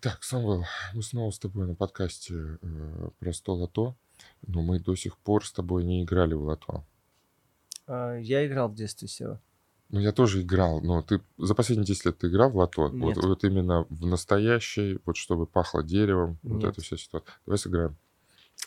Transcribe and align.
Так, 0.00 0.22
Самвел, 0.22 0.64
мы 0.94 1.02
снова 1.02 1.30
с 1.32 1.38
тобой 1.40 1.66
на 1.66 1.74
подкасте 1.74 2.34
э, 2.62 3.08
про 3.18 3.32
100 3.32 3.54
лото, 3.54 3.96
но 4.46 4.62
мы 4.62 4.78
до 4.78 4.94
сих 4.94 5.16
пор 5.18 5.44
с 5.44 5.50
тобой 5.52 5.82
не 5.84 6.04
играли 6.04 6.34
в 6.34 6.42
лото. 6.42 6.84
А, 7.88 8.14
Я 8.16 8.46
играл 8.46 8.68
в 8.68 8.74
детстве, 8.76 9.08
Сева. 9.08 9.40
Ну, 9.90 9.98
я 9.98 10.12
тоже 10.12 10.42
играл, 10.42 10.80
но 10.82 11.02
ты 11.02 11.20
за 11.38 11.54
последние 11.54 11.86
10 11.86 12.04
лет 12.04 12.18
ты 12.18 12.28
играл 12.28 12.50
в 12.50 12.56
лото? 12.56 12.82
Вот, 12.82 12.92
Нет. 12.92 13.16
вот 13.16 13.42
именно 13.42 13.86
в 13.88 14.06
настоящий, 14.06 15.00
вот 15.04 15.16
чтобы 15.16 15.46
пахло 15.46 15.82
деревом, 15.82 16.38
вот 16.42 16.62
Нет. 16.62 16.72
эта 16.72 16.80
вся 16.82 16.96
ситуация. 16.96 17.32
Давай 17.46 17.58
сыграем. 17.58 17.96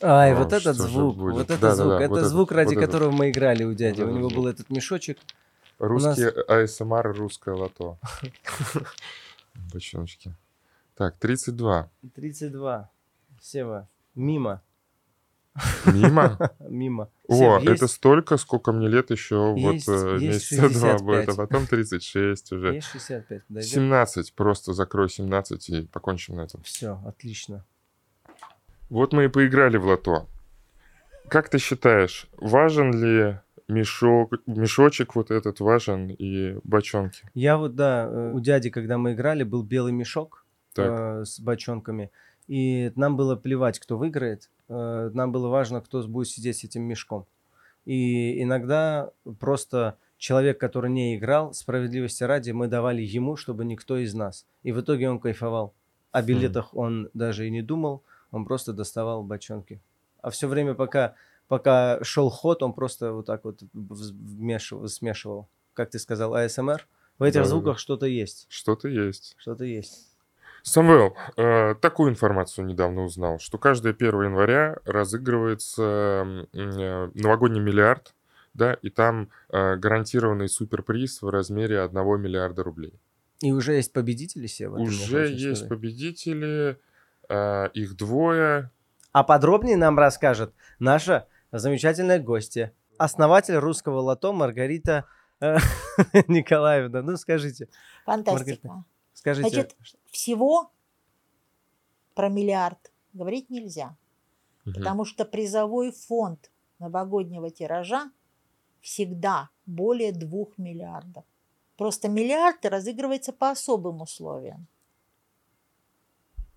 Ай, 0.01 0.33
О, 0.33 0.37
вот 0.37 0.51
этот 0.51 0.75
звук, 0.75 1.15
будет? 1.17 1.33
вот 1.35 1.41
этот 1.43 1.59
Да-да-да, 1.61 1.75
звук, 1.75 1.93
вот 1.93 2.01
это 2.01 2.15
этот, 2.15 2.29
звук, 2.29 2.51
ради 2.51 2.67
вот 2.73 2.77
этот. 2.77 2.85
которого 2.91 3.11
мы 3.11 3.29
играли 3.29 3.63
у 3.63 3.73
дяди. 3.73 4.01
Вот 4.01 4.07
У 4.07 4.09
этот 4.09 4.17
него 4.19 4.29
звук. 4.29 4.37
был 4.43 4.47
этот 4.49 4.69
мешочек. 4.69 5.17
Русский 5.79 6.23
АСМР, 6.47 7.13
русское 7.17 7.53
лото. 7.55 7.99
Бочоночки. 9.73 10.35
Так, 11.01 11.17
32. 11.17 11.89
32. 12.13 12.91
Сева, 13.41 13.89
мимо, 14.13 14.61
Мимо? 15.87 16.37
мимо. 16.69 17.09
О, 17.27 17.33
Сев, 17.59 17.63
это 17.63 17.85
есть, 17.85 17.95
столько, 17.95 18.37
сколько 18.37 18.71
мне 18.71 18.87
лет 18.87 19.09
еще, 19.09 19.55
Есть- 19.57 19.87
вот 19.87 19.95
э, 19.95 20.17
есть 20.19 20.51
месяца 20.51 20.79
два 20.79 20.97
будет, 20.99 21.25
65. 21.25 21.29
а 21.29 21.35
потом 21.35 21.65
36 21.65 22.51
уже. 22.51 22.75
есть 22.75 22.87
65, 22.91 23.47
подойдет? 23.47 23.71
17, 23.71 24.33
просто 24.35 24.73
закрой 24.73 25.09
17 25.09 25.69
и 25.69 25.81
покончим 25.87 26.35
на 26.35 26.41
этом. 26.41 26.61
Все, 26.61 27.01
отлично. 27.03 27.65
Вот 28.91 29.11
мы 29.11 29.25
и 29.25 29.27
поиграли 29.27 29.77
в 29.77 29.87
лото. 29.87 30.27
Как 31.29 31.49
ты 31.49 31.57
считаешь, 31.57 32.27
важен 32.37 32.93
ли 32.93 33.39
мешок, 33.67 34.33
мешочек 34.45 35.15
вот 35.15 35.31
этот 35.31 35.61
важен 35.61 36.09
и 36.11 36.59
бочонки? 36.63 37.27
Я 37.33 37.57
вот, 37.57 37.73
да, 37.75 38.05
э, 38.07 38.31
у 38.33 38.39
дяди, 38.39 38.69
когда 38.69 38.99
мы 38.99 39.13
играли, 39.13 39.41
был 39.41 39.63
белый 39.63 39.93
мешок 39.93 40.40
Так. 40.73 41.21
э, 41.21 41.25
с 41.25 41.39
бочонками. 41.39 42.11
И 42.47 42.91
нам 42.95 43.17
было 43.17 43.35
плевать, 43.35 43.79
кто 43.79 43.97
выиграет. 43.97 44.49
Э, 44.67 45.09
нам 45.13 45.31
было 45.31 45.47
важно, 45.47 45.81
кто 45.81 46.05
будет 46.07 46.27
сидеть 46.27 46.57
с 46.57 46.63
этим 46.63 46.83
мешком. 46.83 47.25
И 47.85 48.41
иногда 48.41 49.11
просто 49.39 49.97
человек, 50.17 50.59
который 50.59 50.91
не 50.91 51.15
играл, 51.15 51.53
справедливости 51.53 52.23
ради, 52.23 52.51
мы 52.51 52.67
давали 52.67 53.01
ему, 53.01 53.35
чтобы 53.35 53.65
никто 53.65 53.97
из 53.97 54.13
нас. 54.13 54.45
И 54.63 54.71
в 54.71 54.81
итоге 54.81 55.09
он 55.09 55.19
кайфовал. 55.19 55.73
О 56.11 56.21
билетах 56.21 56.75
он 56.75 57.09
даже 57.13 57.47
и 57.47 57.49
не 57.49 57.61
думал, 57.61 58.03
он 58.31 58.45
просто 58.45 58.73
доставал 58.73 59.23
бочонки. 59.23 59.81
А 60.21 60.29
все 60.29 60.47
время, 60.47 60.73
пока, 60.75 61.15
пока 61.47 62.03
шел 62.03 62.29
ход, 62.29 62.61
он 62.63 62.73
просто 62.73 63.13
вот 63.13 63.25
так 63.25 63.45
вот 63.45 63.61
вмешивал, 63.73 64.87
смешивал. 64.87 65.47
Как 65.73 65.89
ты 65.89 65.99
сказал, 65.99 66.35
АСМР? 66.35 66.85
В 67.17 67.23
этих 67.23 67.35
Да-да-да. 67.35 67.49
звуках 67.49 67.79
что-то 67.79 68.05
есть. 68.05 68.45
Что-то 68.49 68.87
есть. 68.89 69.35
Что-то 69.37 69.63
есть. 69.63 70.10
Самвел, 70.63 71.15
э, 71.37 71.75
такую 71.75 72.11
информацию 72.11 72.65
недавно 72.65 73.03
узнал, 73.03 73.39
что 73.39 73.57
каждое 73.57 73.93
1 73.93 74.07
января 74.23 74.77
разыгрывается 74.85 76.45
э, 76.53 77.09
новогодний 77.13 77.61
миллиард, 77.61 78.13
да, 78.53 78.73
и 78.73 78.89
там 78.89 79.29
э, 79.49 79.75
гарантированный 79.77 80.49
суперприз 80.49 81.21
в 81.21 81.29
размере 81.29 81.81
1 81.81 82.21
миллиарда 82.21 82.63
рублей. 82.63 82.99
И 83.41 83.51
уже 83.51 83.73
есть 83.73 83.91
победители, 83.91 84.45
Сева? 84.45 84.77
Уже 84.77 85.29
есть 85.29 85.57
сказать? 85.57 85.69
победители, 85.69 86.77
э, 87.27 87.69
их 87.73 87.97
двое. 87.97 88.69
А 89.13 89.23
подробнее 89.23 89.77
нам 89.77 89.97
расскажет 89.97 90.53
наша 90.79 91.27
замечательная 91.51 92.19
гостья, 92.19 92.73
основатель 92.97 93.55
русского 93.55 93.99
лото 93.99 94.31
Маргарита 94.31 95.05
э, 95.39 95.57
Николаевна. 96.27 97.01
Ну, 97.01 97.17
скажите, 97.17 97.67
Фантастика. 98.05 98.83
скажите. 99.13 99.49
Значит, 99.49 99.75
всего 100.11 100.71
про 102.13 102.29
миллиард 102.29 102.91
говорить 103.13 103.49
нельзя, 103.49 103.97
Мгм. 104.65 104.75
потому 104.75 105.05
что 105.05 105.25
призовой 105.25 105.91
фонд 105.91 106.51
новогоднего 106.79 107.49
тиража 107.49 108.11
всегда 108.81 109.49
более 109.65 110.11
двух 110.11 110.57
миллиардов. 110.57 111.23
Просто 111.77 112.09
миллиард 112.09 112.63
разыгрывается 112.65 113.33
по 113.33 113.49
особым 113.49 114.01
условиям. 114.01 114.67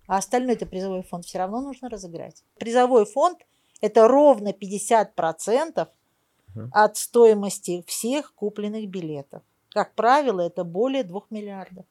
А 0.07 0.17
остальной 0.17 0.53
это 0.53 0.65
призовой 0.67 1.01
фонд 1.01 1.25
все 1.25 1.39
равно 1.39 1.61
нужно 1.61 1.89
разыграть. 1.89 2.43
Призовой 2.59 3.05
фонд 3.05 3.39
это 3.81 4.07
ровно 4.07 4.53
50% 4.53 5.89
Мгм. 6.53 6.69
от 6.71 6.97
стоимости 6.97 7.83
всех 7.87 8.33
купленных 8.35 8.87
билетов. 8.87 9.41
Как 9.69 9.93
правило, 9.95 10.41
это 10.41 10.63
более 10.63 11.03
двух 11.03 11.31
миллиардов. 11.31 11.85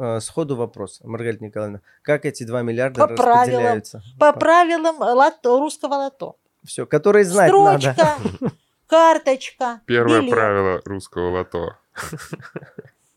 Э, 0.00 0.20
Сходу 0.20 0.54
вопрос, 0.56 1.00
Маргарита 1.02 1.44
Николаевна. 1.44 1.80
Как 2.02 2.24
эти 2.24 2.44
2 2.44 2.62
миллиарда 2.62 3.00
По 3.08 3.14
правилам. 3.14 3.38
распределяются? 3.40 4.02
По 4.18 4.32
правилам 4.32 4.98
лото, 5.00 5.58
русского 5.58 5.94
лото. 5.94 6.36
Все, 6.64 6.86
которые 6.86 7.24
знать 7.24 7.52
надо. 7.52 7.92
Строчка, 7.92 8.52
карточка, 8.86 9.80
Первое 9.86 10.20
билет. 10.20 10.30
правило 10.34 10.80
русского 10.84 11.30
лото. 11.30 11.76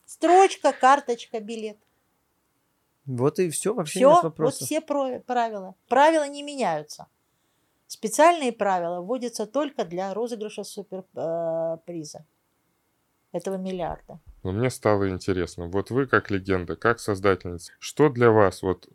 Строчка, 0.06 0.72
карточка, 0.72 1.40
билет. 1.40 1.76
Вот 3.06 3.38
и 3.38 3.48
все, 3.50 3.74
вообще 3.74 3.98
Все, 4.00 4.08
нет 4.08 4.14
вот 4.16 4.24
вопросов. 4.24 4.66
все 4.66 4.80
про- 4.80 5.20
правила. 5.20 5.74
Правила 5.88 6.26
не 6.28 6.42
меняются. 6.42 7.06
Специальные 7.86 8.52
правила 8.52 9.00
вводятся 9.00 9.46
только 9.46 9.84
для 9.84 10.14
розыгрыша 10.14 10.64
суперприза. 10.64 12.24
этого 13.32 13.56
миллиарда. 13.56 14.18
Но 14.42 14.52
мне 14.52 14.70
стало 14.70 15.08
интересно, 15.08 15.66
вот 15.66 15.90
вы 15.90 16.06
как 16.06 16.30
легенда, 16.30 16.74
как 16.76 16.98
создательница, 16.98 17.72
что 17.78 18.08
для 18.08 18.30
вас 18.30 18.62
вот 18.62 18.88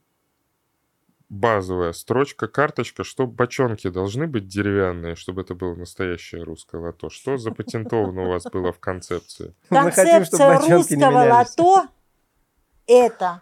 базовая 1.30 1.94
строчка, 1.94 2.48
карточка, 2.48 3.04
что 3.04 3.28
бочонки 3.28 3.90
должны 3.90 4.28
быть 4.28 4.48
деревянные, 4.48 5.16
чтобы 5.16 5.42
это 5.42 5.56
было 5.56 5.76
настоящее 5.76 6.44
русское 6.44 6.82
лото? 6.82 7.10
Что 7.10 7.38
запатентовано 7.38 8.24
у 8.24 8.30
вас 8.30 8.44
было 8.46 8.72
в 8.72 8.80
концепции? 8.80 9.54
Концепция 9.70 10.60
русского 10.60 11.24
лото– 11.26 11.88
это, 12.88 13.42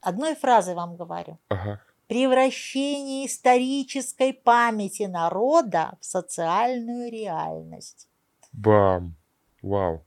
одной 0.00 0.34
фразой 0.34 0.74
вам 0.74 0.96
говорю, 0.96 1.38
Ага. 1.48 1.80
превращение 2.06 3.26
исторической 3.26 4.32
памяти 4.32 5.04
народа 5.04 5.98
в 6.00 6.04
социальную 6.04 7.10
реальность. 7.10 8.08
Бам. 8.52 9.16
Вау. 9.62 10.05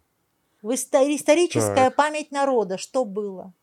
В 0.62 0.72
истори- 0.72 1.16
историческая 1.16 1.90
Так. 1.90 1.96
память 1.96 2.32
народа 2.32 2.78
что 2.78 3.06
было? 3.06 3.54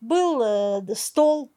Был 0.00 0.40
э, 0.42 0.94
стол, 0.94 1.50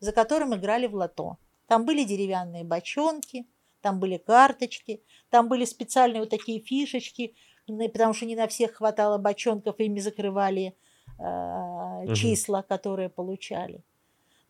за 0.00 0.12
которым 0.12 0.54
играли 0.54 0.86
в 0.86 0.94
лото. 0.94 1.36
Там 1.66 1.84
были 1.84 2.04
деревянные 2.04 2.64
бочонки, 2.64 3.46
там 3.80 4.00
были 4.00 4.16
карточки, 4.16 5.02
там 5.30 5.48
были 5.48 5.64
специальные 5.64 6.20
вот 6.20 6.30
такие 6.30 6.60
фишечки, 6.60 7.34
потому 7.66 8.12
что 8.14 8.26
не 8.26 8.34
на 8.34 8.48
всех 8.48 8.74
хватало 8.74 9.18
бочонков, 9.18 9.78
ими 9.78 10.00
закрывали 10.00 10.74
э, 11.18 12.14
числа, 12.14 12.62
которые 12.62 13.08
получали. 13.08 13.84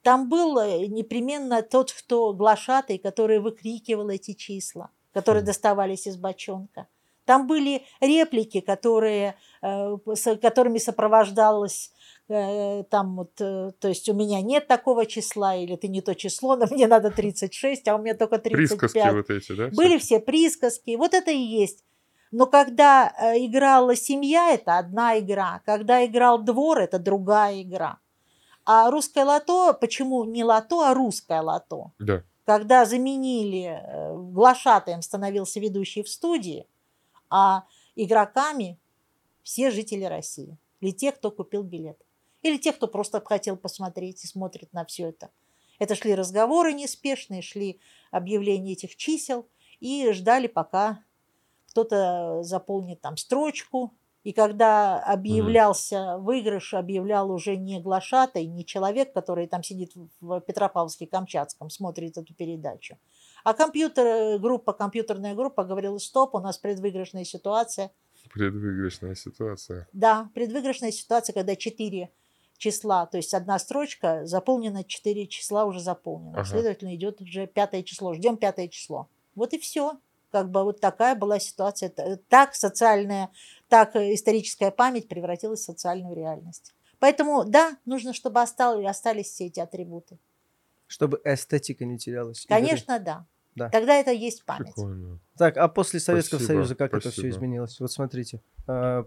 Там 0.02 0.30
был 0.30 0.58
э, 0.58 0.86
непременно 0.86 1.62
тот, 1.62 1.92
кто 1.92 2.32
глашатый, 2.32 2.96
который 2.98 3.40
выкрикивал 3.40 4.08
эти 4.08 4.32
числа, 4.32 4.90
которые 5.12 5.42
Мгм. 5.42 5.46
доставались 5.48 6.06
из 6.06 6.16
бочонка. 6.16 6.86
Там 7.30 7.46
были 7.46 7.84
реплики, 8.00 8.60
которые, 8.60 9.36
э, 9.62 9.96
с 10.16 10.36
которыми 10.38 10.78
сопровождалось 10.78 11.92
э, 12.28 12.82
там 12.90 13.14
вот, 13.14 13.40
э, 13.40 13.70
то 13.78 13.86
есть 13.86 14.08
у 14.08 14.14
меня 14.14 14.40
нет 14.42 14.66
такого 14.66 15.06
числа, 15.06 15.54
или 15.54 15.76
ты 15.76 15.86
не 15.86 16.00
то 16.00 16.16
число, 16.16 16.56
но 16.56 16.66
мне 16.68 16.88
надо 16.88 17.12
36, 17.12 17.86
а 17.86 17.94
у 17.94 17.98
меня 18.02 18.14
только 18.16 18.38
35. 18.38 18.78
Присказки 18.80 19.14
вот 19.14 19.30
эти, 19.30 19.52
да? 19.52 19.68
Были 19.68 19.98
все 19.98 20.18
присказки, 20.18 20.96
вот 20.96 21.14
это 21.14 21.30
и 21.30 21.38
есть. 21.38 21.84
Но 22.32 22.46
когда 22.46 23.14
играла 23.36 23.94
семья, 23.94 24.50
это 24.50 24.78
одна 24.78 25.16
игра. 25.20 25.62
Когда 25.64 26.04
играл 26.04 26.42
двор, 26.42 26.80
это 26.80 26.98
другая 26.98 27.62
игра. 27.62 28.00
А 28.64 28.90
русское 28.90 29.24
лото, 29.24 29.72
почему 29.72 30.24
не 30.24 30.42
лото, 30.42 30.80
а 30.80 30.94
русское 30.94 31.40
лото? 31.40 31.92
Да. 32.00 32.24
Когда 32.44 32.84
заменили, 32.84 33.80
глашатаем 34.32 35.00
становился 35.02 35.60
ведущий 35.60 36.02
в 36.02 36.08
студии, 36.08 36.66
а 37.30 37.64
игроками 37.96 38.78
все 39.42 39.70
жители 39.70 40.04
России. 40.04 40.58
Или 40.80 40.90
те, 40.90 41.12
кто 41.12 41.30
купил 41.30 41.62
билет. 41.62 41.98
Или 42.42 42.56
те, 42.56 42.72
кто 42.72 42.88
просто 42.88 43.20
хотел 43.24 43.56
посмотреть 43.56 44.24
и 44.24 44.26
смотрит 44.26 44.72
на 44.72 44.84
все 44.84 45.08
это. 45.08 45.30
Это 45.78 45.94
шли 45.94 46.14
разговоры 46.14 46.72
неспешные, 46.72 47.42
шли 47.42 47.80
объявления 48.10 48.72
этих 48.72 48.96
чисел 48.96 49.48
и 49.80 50.10
ждали, 50.12 50.46
пока 50.46 51.02
кто-то 51.70 52.42
заполнит 52.42 53.00
там 53.00 53.16
строчку. 53.16 53.94
И 54.22 54.32
когда 54.32 55.02
объявлялся 55.02 56.18
выигрыш, 56.18 56.74
объявлял 56.74 57.30
уже 57.30 57.56
не 57.56 57.80
глашатай, 57.80 58.44
не 58.44 58.66
человек, 58.66 59.14
который 59.14 59.46
там 59.46 59.62
сидит 59.62 59.92
в 60.20 60.40
Петропавловске-Камчатском, 60.40 61.70
смотрит 61.70 62.18
эту 62.18 62.34
передачу, 62.34 62.98
а 63.44 63.54
компьютер, 63.54 64.38
группа, 64.38 64.72
компьютерная 64.72 65.34
группа 65.34 65.64
говорила, 65.64 65.98
стоп, 65.98 66.34
у 66.34 66.38
нас 66.40 66.58
предвыигрышная 66.58 67.24
ситуация. 67.24 67.90
Предвыигрышная 68.32 69.14
ситуация. 69.14 69.88
Да, 69.92 70.30
предвыигрышная 70.34 70.92
ситуация, 70.92 71.32
когда 71.32 71.56
четыре 71.56 72.10
числа, 72.58 73.06
то 73.06 73.16
есть 73.16 73.32
одна 73.34 73.58
строчка 73.58 74.26
заполнена, 74.26 74.84
четыре 74.84 75.26
числа 75.26 75.64
уже 75.64 75.80
заполнено. 75.80 76.34
Ага. 76.40 76.44
Следовательно, 76.44 76.94
идет 76.94 77.20
уже 77.20 77.46
пятое 77.46 77.82
число. 77.82 78.14
Ждем 78.14 78.36
пятое 78.36 78.68
число. 78.68 79.08
Вот 79.34 79.52
и 79.54 79.58
все. 79.58 79.98
Как 80.30 80.50
бы 80.50 80.62
вот 80.62 80.78
такая 80.80 81.16
была 81.16 81.40
ситуация. 81.40 81.88
Т- 81.88 82.18
Так 82.28 82.54
социальная, 82.54 83.30
так 83.68 83.96
э, 83.96 84.14
историческая 84.14 84.70
память 84.70 85.08
превратилась 85.08 85.60
в 85.60 85.64
социальную 85.64 86.14
реальность. 86.14 86.74
Поэтому, 87.00 87.44
да, 87.44 87.78
нужно, 87.86 88.12
чтобы 88.12 88.40
остались 88.42 89.26
все 89.26 89.46
эти 89.46 89.58
атрибуты. 89.58 90.18
Чтобы 90.90 91.20
эстетика 91.24 91.84
не 91.84 91.98
терялась. 91.98 92.44
Конечно, 92.48 92.98
да. 92.98 93.24
Да. 93.54 93.68
Тогда 93.70 93.94
это 93.94 94.10
есть 94.10 94.44
память. 94.44 94.74
Прикольно. 94.74 95.20
Так, 95.38 95.56
а 95.56 95.68
после 95.68 96.00
Советского 96.00 96.38
Спасибо, 96.38 96.56
Союза 96.58 96.74
как 96.74 96.90
это 96.94 97.00
все 97.10 97.20
спасибо. 97.20 97.28
изменилось? 97.36 97.78
Вот 97.78 97.92
смотрите. 97.92 98.40
А, 98.66 99.04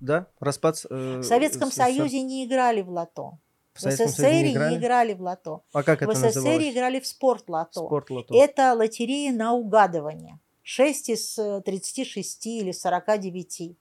да, 0.00 0.26
распад... 0.40 0.84
э, 0.90 1.18
В 1.18 1.22
Советском 1.22 1.68
СССР. 1.70 1.82
Союзе 1.84 2.22
не 2.22 2.44
играли 2.44 2.82
в 2.82 2.90
лото. 2.90 3.38
В 3.74 3.78
В 3.78 3.90
СССР 3.92 4.24
не 4.32 4.42
не 4.42 4.52
играли? 4.54 4.76
играли 4.76 5.14
в 5.14 5.22
лото. 5.22 5.62
А 5.72 5.84
как 5.84 6.00
В 6.00 6.02
это 6.02 6.14
СССР 6.14 6.24
называлось? 6.26 6.68
играли 6.72 7.00
в 7.00 7.06
спорт-лото. 7.06 7.86
Спорт 7.86 8.10
лото. 8.10 8.34
Это 8.34 8.74
лотерея 8.74 9.32
на 9.32 9.52
угадывание. 9.54 10.40
6 10.62 11.08
из 11.10 11.38
э, 11.38 11.60
36 11.64 12.46
или 12.46 12.72
49. 12.72 13.76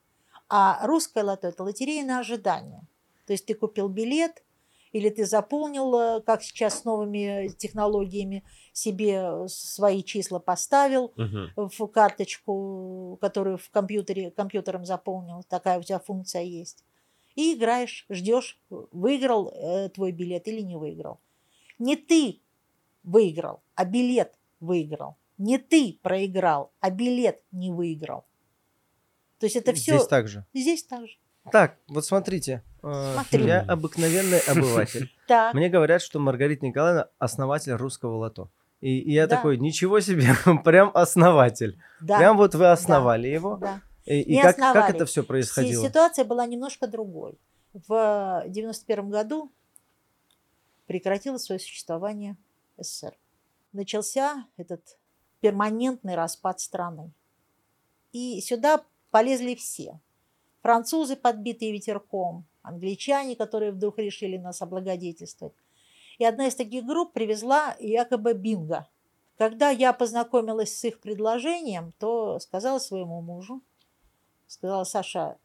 А 0.49 0.85
русское 0.85 1.23
лото– 1.23 1.47
это 1.49 1.63
лотерея 1.63 2.05
на 2.05 2.19
ожидание. 2.19 2.81
То 3.25 3.33
есть 3.33 3.45
ты 3.47 3.53
купил 3.55 3.89
билет, 3.89 4.43
или 4.91 5.09
ты 5.09 5.25
заполнил, 5.25 5.93
э, 5.95 6.21
как 6.21 6.41
сейчас 6.43 6.79
с 6.79 6.83
новыми 6.85 7.49
технологиями, 7.57 8.43
себе 8.73 9.47
свои 9.47 10.03
числа 10.03 10.39
поставил 10.39 11.13
Мгм. 11.15 11.51
в 11.55 11.87
карточку, 11.87 13.17
которую 13.21 13.57
в 13.57 13.69
компьютере, 13.69 14.31
компьютером 14.31 14.85
заполнил. 14.85 15.43
Такая 15.47 15.79
у 15.79 15.83
тебя 15.83 15.99
функция 15.99 16.41
есть. 16.43 16.83
И 17.35 17.53
играешь, 17.53 18.05
ждешь, 18.09 18.59
выиграл 18.69 19.49
э, 19.49 19.89
твой 19.89 20.11
билет 20.11 20.47
или 20.47 20.61
не 20.61 20.75
выиграл. 20.75 21.19
Не 21.77 21.95
ты 21.95 22.39
выиграл, 23.03 23.61
а 23.75 23.85
билет 23.85 24.33
выиграл. 24.59 25.15
Не 25.37 25.57
ты 25.57 25.97
проиграл, 26.01 26.71
а 26.81 26.89
билет 26.89 27.41
не 27.51 27.71
выиграл. 27.71 28.25
То 29.39 29.45
есть 29.45 29.55
это 29.55 29.71
все 29.73 29.93
Здесь 29.93 30.07
так 30.07 30.27
же. 30.27 30.45
здесь 30.53 30.83
так 30.83 31.07
же. 31.07 31.17
Так, 31.51 31.77
вот 31.87 32.05
смотрите. 32.05 32.63
э, 32.83 33.11
Смотри. 33.13 33.45
Я 33.45 33.61
обыкновенный 33.61 34.39
обыватель. 34.39 35.11
Так, 35.27 35.53
Мне 35.53 35.69
говорят, 35.69 36.01
что 36.01 36.19
Маргарита 36.19 36.65
Николаевна 36.65 37.07
основатель 37.19 37.73
русского 37.73 38.15
лото. 38.17 38.49
И, 38.81 38.97
и 38.99 39.11
я 39.11 39.27
Да. 39.27 39.35
такой, 39.35 39.57
ничего 39.57 39.99
себе, 39.99 40.27
прям 40.63 40.89
основатель. 40.95 41.77
да, 42.01 42.17
Прям 42.17 42.37
вот 42.37 42.55
вы 42.55 42.71
основали 42.71 43.27
его. 43.27 43.57
да. 43.57 43.81
И, 44.05 44.39
как, 44.41 44.57
это 44.95 45.05
все 45.05 45.21
происходило? 45.23 45.85
Ситуация 45.85 46.25
была 46.25 46.47
немножко 46.47 46.87
другой. 46.87 47.37
В 47.73 48.43
91 48.47 49.09
году 49.11 49.51
прекратило 50.87 51.37
свое 51.37 51.59
существование 51.59 52.35
СССР. 52.77 53.13
Начался 53.73 54.47
этот 54.57 54.97
перманентный 55.41 56.15
распад 56.15 56.59
страны. 56.59 57.11
И 58.11 58.41
сюда 58.41 58.81
полезли 59.11 59.53
все. 59.53 59.99
Французы, 60.61 61.15
подбитые 61.15 61.71
ветерком, 61.71 62.45
англичане, 62.61 63.35
которые 63.35 63.71
вдруг 63.71 63.97
решили 63.97 64.37
нас 64.37 64.61
облагодетельствовать. 64.61 65.53
И 66.17 66.25
одна 66.25 66.47
из 66.47 66.55
таких 66.55 66.85
групп 66.85 67.13
привезла 67.13 67.75
якобы 67.79 68.33
бинго. 68.33 68.87
Когда 69.37 69.69
я 69.69 69.93
познакомилась 69.93 70.77
с 70.77 70.83
их 70.83 70.99
предложением, 70.99 71.93
то 71.97 72.39
сказала 72.39 72.77
своему 72.77 73.21
мужу, 73.21 73.61
сказала, 74.47 74.83
Саша, 74.83 75.37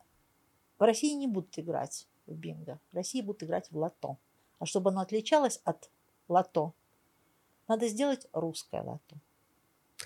в 0.79 0.83
России 0.83 1.13
не 1.15 1.29
будут 1.29 1.57
играть 1.59 2.09
в 2.27 2.35
бинго, 2.35 2.81
в 2.91 2.97
России 2.97 3.21
будут 3.21 3.45
играть 3.45 3.71
в 3.71 3.77
лото. 3.77 4.19
А 4.59 4.67
чтобы 4.67 4.91
оно 4.91 5.03
отличалось 5.03 5.61
от 5.65 5.91
лото, 6.27 6.75
надо 7.69 7.87
сделать 7.87 8.27
русское 8.33 8.83
лото. 8.83 9.17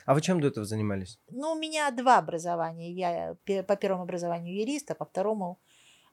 А 0.04 0.14
вы 0.14 0.20
чем 0.20 0.40
до 0.40 0.48
этого 0.48 0.66
занимались? 0.66 1.18
Ну, 1.30 1.52
у 1.52 1.58
меня 1.58 1.90
два 1.90 2.18
образования. 2.18 2.92
Я 2.92 3.36
по 3.62 3.76
первому 3.76 4.02
образованию 4.02 4.60
юрист, 4.60 4.90
а 4.90 4.94
по 4.94 5.04
второму, 5.04 5.58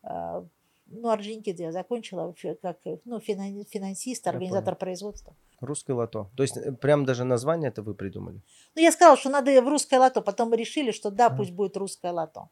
э, 0.04 0.44
ну, 0.88 1.10
Орджоникидзе 1.10 1.64
я 1.64 1.72
закончила 1.72 2.34
как 2.62 2.78
ну, 3.06 3.20
финан- 3.20 3.66
финансист, 3.66 4.26
Я 4.26 4.32
организатор 4.32 4.76
производства. 4.76 5.36
Русское 5.62 5.94
лото. 5.94 6.30
То 6.36 6.44
есть 6.44 6.58
э, 6.58 6.72
прям 6.74 7.06
даже 7.06 7.24
название 7.24 7.70
это 7.70 7.82
вы 7.82 7.94
придумали. 7.94 8.42
Ну, 8.76 8.82
я 8.82 8.92
сказала, 8.92 9.18
что 9.18 9.30
надо 9.30 9.62
в 9.62 9.68
русское 9.68 10.00
лото, 10.00 10.22
потом 10.22 10.50
мы 10.50 10.58
решили, 10.58 10.92
что 10.92 11.10
да, 11.12 11.30
пусть 11.30 11.52
будет 11.52 11.78
русское 11.78 12.12
лото. 12.12 12.50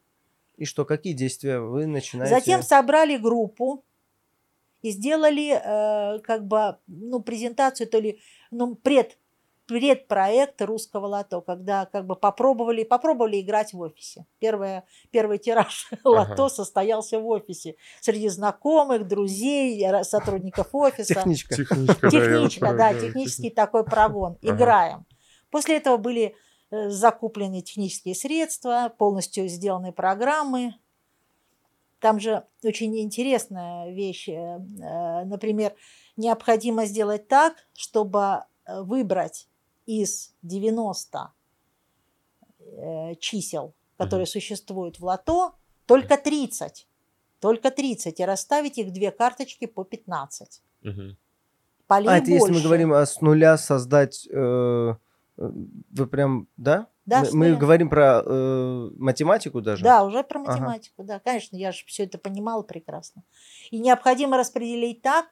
И 0.56 0.64
что, 0.64 0.84
какие 0.84 1.14
действия 1.14 1.58
вы 1.58 1.86
начинаете? 1.86 2.34
Затем 2.34 2.62
собрали 2.62 3.16
группу 3.16 3.84
и 4.82 4.90
сделали 4.90 5.52
э, 5.54 6.20
как 6.20 6.46
бы 6.46 6.76
ну, 6.86 7.20
презентацию, 7.20 7.88
то 7.88 7.98
ли 7.98 8.20
ну, 8.50 8.74
пред, 8.74 9.18
предпроект 9.66 10.60
русского 10.62 11.06
лото, 11.06 11.40
когда 11.40 11.86
как 11.86 12.06
бы 12.06 12.16
попробовали, 12.16 12.84
попробовали 12.84 13.40
играть 13.40 13.72
в 13.72 13.80
офисе. 13.80 14.26
Первое, 14.38 14.84
первый 15.10 15.38
тираж 15.38 15.90
лото 16.04 16.48
состоялся 16.48 17.18
в 17.18 17.26
офисе 17.26 17.76
среди 18.00 18.28
знакомых, 18.28 19.06
друзей, 19.06 19.82
сотрудников 20.04 20.68
офиса. 20.74 21.14
Техничка. 21.14 21.54
Техничка, 21.56 22.00
да, 22.02 22.10
Техничка, 22.10 22.66
про- 22.66 22.74
да, 22.76 22.94
технический 22.94 23.50
такой 23.50 23.84
прогон. 23.84 24.36
Ага. 24.42 24.54
Играем. 24.54 25.06
После 25.50 25.76
этого 25.78 25.96
были 25.96 26.34
э, 26.70 26.90
закуплены 26.90 27.62
технические 27.62 28.14
средства, 28.14 28.92
полностью 28.98 29.48
сделаны 29.48 29.92
программы. 29.92 30.74
Там 32.00 32.20
же 32.20 32.44
очень 32.62 32.98
интересная 33.00 33.90
вещь. 33.92 34.28
э, 34.28 34.32
э, 34.58 35.24
Например, 35.24 35.74
необходимо 36.16 36.84
сделать 36.84 37.28
так, 37.28 37.54
чтобы 37.72 38.44
выбрать 38.66 39.48
из 39.86 40.34
90 40.42 41.32
э, 42.60 43.14
чисел, 43.16 43.74
которые 43.96 44.26
существуют 44.26 44.98
в 44.98 45.04
лото, 45.04 45.54
только 45.86 46.16
30. 46.16 46.86
Только 47.40 47.70
30. 47.70 48.20
И 48.20 48.24
расставить 48.24 48.78
их 48.78 48.92
две 48.92 49.10
карточки 49.10 49.66
по 49.66 49.84
15. 49.84 50.62
Мгм. 50.82 51.16
Полей 51.86 52.08
А, 52.08 52.18
это 52.18 52.30
если 52.30 52.46
мы 52.46 52.52
больше. 52.52 52.64
говорим 52.64 52.92
о 52.92 53.04
с 53.04 53.20
нуля 53.20 53.58
создать... 53.58 54.26
э, 54.30 54.94
э, 55.36 55.50
вы 55.90 56.06
прям, 56.06 56.48
да? 56.56 56.88
Да, 57.04 57.20
мы, 57.20 57.50
мы 57.50 57.56
говорим 57.56 57.90
про 57.90 58.22
э, 58.24 58.90
математику 58.96 59.60
даже? 59.60 59.84
Да, 59.84 60.04
уже 60.04 60.24
про 60.24 60.40
Ага. 60.40 60.52
математику, 60.52 61.04
да, 61.04 61.18
конечно, 61.18 61.54
я 61.56 61.70
же 61.70 61.84
все 61.84 62.04
это 62.04 62.16
понимала 62.16 62.62
прекрасно. 62.62 63.22
И 63.70 63.78
необходимо 63.78 64.38
распределить 64.38 65.02
так, 65.02 65.26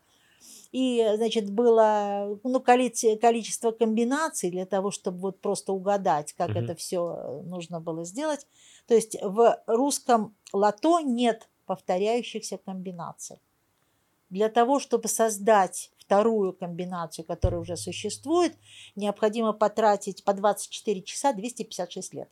и, 0.73 1.07
значит, 1.17 1.51
было 1.51 2.41
ну, 2.43 2.59
количе- 2.61 3.17
количество 3.19 3.71
комбинаций 3.73 4.51
для 4.51 4.65
того, 4.67 4.91
чтобы 4.91 5.19
вот 5.19 5.41
просто 5.41 5.73
угадать, 5.73 6.33
как 6.33 6.51
Мгм. 6.51 6.65
это 6.65 6.75
все 6.75 7.43
нужно 7.45 7.81
было 7.81 8.05
сделать. 8.05 8.47
То 8.87 8.95
есть 8.95 9.17
в 9.23 9.63
русском 9.67 10.35
лото 10.53 11.01
нет 11.01 11.49
повторяющихся 11.67 12.59
комбинаций. 12.59 13.41
Для 14.31 14.49
того, 14.49 14.81
чтобы 14.81 15.09
создать 15.09 15.91
вторую 15.99 16.55
комбинацию, 16.55 17.27
которая 17.27 17.61
уже 17.61 17.77
существует, 17.77 18.57
необходимо 18.97 19.53
потратить 19.53 20.25
по 20.25 20.33
24 20.33 21.03
часа 21.03 21.35
256 21.35 22.15
лет. 22.15 22.31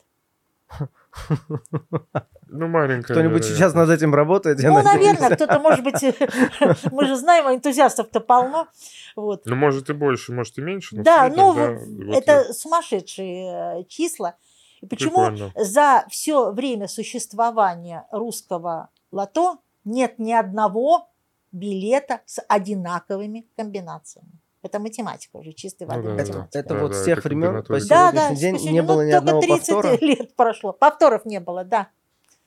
Ну, 2.53 2.67
маленькая. 2.67 3.13
Кто-нибудь 3.13 3.45
сейчас 3.45 3.73
над 3.73 3.89
этим 3.89 4.13
работает? 4.13 4.59
Ну, 4.61 4.81
наверное, 4.83 5.29
кто-то, 5.29 5.59
может 5.59 5.85
быть, 5.85 6.03
мы 6.91 7.05
же 7.05 7.15
знаем, 7.15 7.47
а 7.47 7.55
энтузиастов-то 7.55 8.19
полно. 8.19 8.67
Вот. 9.15 9.45
Ну, 9.45 9.55
может 9.55 9.89
и 9.89 9.93
больше, 9.93 10.33
может 10.33 10.57
и 10.57 10.61
меньше. 10.61 10.97
но 10.97 11.03
Да, 11.03 11.29
ну, 11.29 11.55
да, 11.55 11.71
вот 11.71 12.05
вот 12.07 12.15
это 12.15 12.53
сумасшедшие 12.53 13.81
э, 13.81 13.83
числа. 13.87 14.35
И 14.81 14.85
почему 14.85 15.27
Прикольно. 15.27 15.53
за 15.55 16.05
все 16.09 16.51
время 16.51 16.89
существования 16.89 18.05
русского 18.11 18.89
лото 19.11 19.59
нет 19.85 20.19
ни 20.19 20.33
одного 20.33 21.09
билета 21.53 22.19
с 22.25 22.41
одинаковыми 22.49 23.47
комбинациями? 23.55 24.40
Это 24.63 24.79
математика 24.79 25.37
уже, 25.37 25.53
чистой 25.53 25.87
Ну 25.87 25.95
воды 25.95 26.09
да, 26.09 26.15
да, 26.15 26.21
Это, 26.21 26.59
это 26.59 26.73
Да, 26.75 26.79
вот 26.81 26.91
да, 26.91 26.97
с 26.97 27.05
тех 27.05 27.23
времен 27.23 27.63
по. 27.63 27.89
Да, 27.89 28.11
да, 28.11 28.35
день 28.35 28.57
не 28.57 28.81
ну, 28.81 28.87
было 28.87 29.05
ни 29.05 29.11
только 29.11 29.17
одного 29.17 29.41
30 29.41 29.57
повтора. 29.59 29.97
лет 30.01 30.35
прошло. 30.35 30.73
Повторов 30.73 31.25
не 31.25 31.39
было, 31.39 31.63
да. 31.63 31.89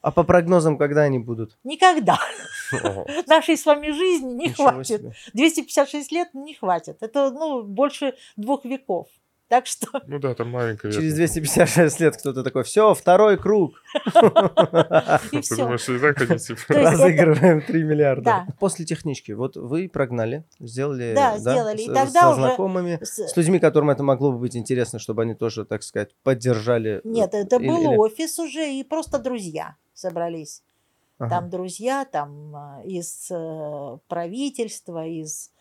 А 0.00 0.10
по 0.10 0.22
прогнозам, 0.22 0.76
когда 0.76 1.02
они 1.02 1.18
будут? 1.18 1.58
Никогда. 1.64 2.18
Нашей 3.26 3.56
с 3.56 3.64
вами 3.64 3.90
жизни 3.90 4.32
не 4.34 4.48
Ничего 4.48 4.68
хватит. 4.68 5.00
себе. 5.00 5.12
256 5.32 6.12
лет 6.12 6.34
не 6.34 6.54
хватит. 6.54 6.98
Это 7.00 7.30
ну, 7.30 7.62
больше 7.62 8.14
двух 8.36 8.64
веков. 8.64 9.08
Так 9.48 9.66
что 9.66 9.86
Ну 10.06 10.18
да, 10.18 10.34
там 10.34 10.50
маленькая 10.50 10.90
Через 10.90 11.14
вероятность. 11.14 11.34
256 11.34 12.00
лет 12.00 12.16
кто-то 12.16 12.42
такой, 12.42 12.64
все, 12.64 12.94
второй 12.94 13.36
круг. 13.36 13.74
и 15.32 15.36
Ты 15.36 15.40
все. 15.42 15.56
думаешь, 15.56 15.88
и 15.88 15.98
так 15.98 16.20
они 16.22 16.38
типа... 16.38 16.60
То 16.66 16.74
есть 16.80 16.92
это- 16.94 17.02
Разыгрываем 17.04 17.62
3 17.62 17.82
миллиарда. 17.84 18.22
Да. 18.24 18.46
После 18.58 18.84
технички, 18.84 19.32
вот 19.32 19.56
вы 19.56 19.88
прогнали, 19.88 20.44
сделали... 20.60 21.12
Да, 21.14 21.38
сделали. 21.38 21.82
И 21.82 21.84
с- 21.90 21.92
тогда 21.92 22.20
со 22.30 22.34
знакомыми, 22.34 22.98
С- 23.02 23.36
людьми, 23.36 23.58
которым 23.58 23.90
это 23.90 24.02
могло 24.02 24.32
бы 24.32 24.38
быть 24.38 24.56
интересно, 24.56 24.98
чтобы 24.98 25.22
они 25.22 25.34
тоже, 25.34 25.64
так 25.64 25.82
сказать, 25.82 26.14
поддержали. 26.22 27.00
Нет, 27.04 27.34
это 27.34 27.58
был 27.58 28.00
офис 28.00 28.38
уже, 28.38 28.72
и 28.72 28.82
просто 28.82 29.18
друзья 29.18 29.76
собрались. 29.92 30.62
Там 31.18 31.48
друзья, 31.48 32.04
там 32.04 32.56
э, 32.82 32.86
из 32.86 33.28
э, 33.30 33.98
правительства, 34.08 35.06
из 35.06 35.48
э, 35.48 35.53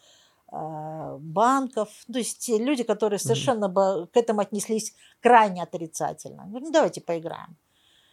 банков. 1.20 1.90
То 2.12 2.20
есть 2.20 2.40
те 2.40 2.58
люди, 2.58 2.84
которые 2.84 3.20
совершенно 3.20 3.70
бы 3.70 4.08
к 4.14 4.18
этому 4.18 4.42
отнеслись 4.42 4.94
крайне 5.22 5.64
отрицательно. 5.64 6.46
Ну, 6.46 6.72
давайте 6.72 7.02
поиграем. 7.02 7.56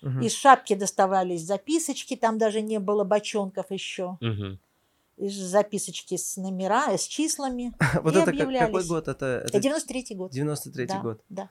Мгм. 0.02 0.20
Из 0.22 0.32
шапки 0.34 0.74
доставались 0.74 1.42
записочки, 1.42 2.16
там 2.16 2.38
даже 2.38 2.62
не 2.62 2.78
было 2.78 3.04
бочонков 3.04 3.70
еще. 3.70 4.16
Из 5.18 5.34
записочки 5.36 6.16
с 6.16 6.38
номера, 6.38 6.96
с 6.96 7.06
числами. 7.06 7.74
Вот 8.02 8.16
это 8.16 8.24
как- 8.24 8.38
какой 8.38 8.42
объявлялись. 8.46 8.86
год? 8.88 9.08
Это, 9.08 9.26
Это 9.46 9.58
это 9.58 9.68
93-й 9.68 10.14
год. 10.14 10.30
93 10.32 10.86
Да, 10.86 10.98
год. 11.00 11.20
Да. 11.28 11.48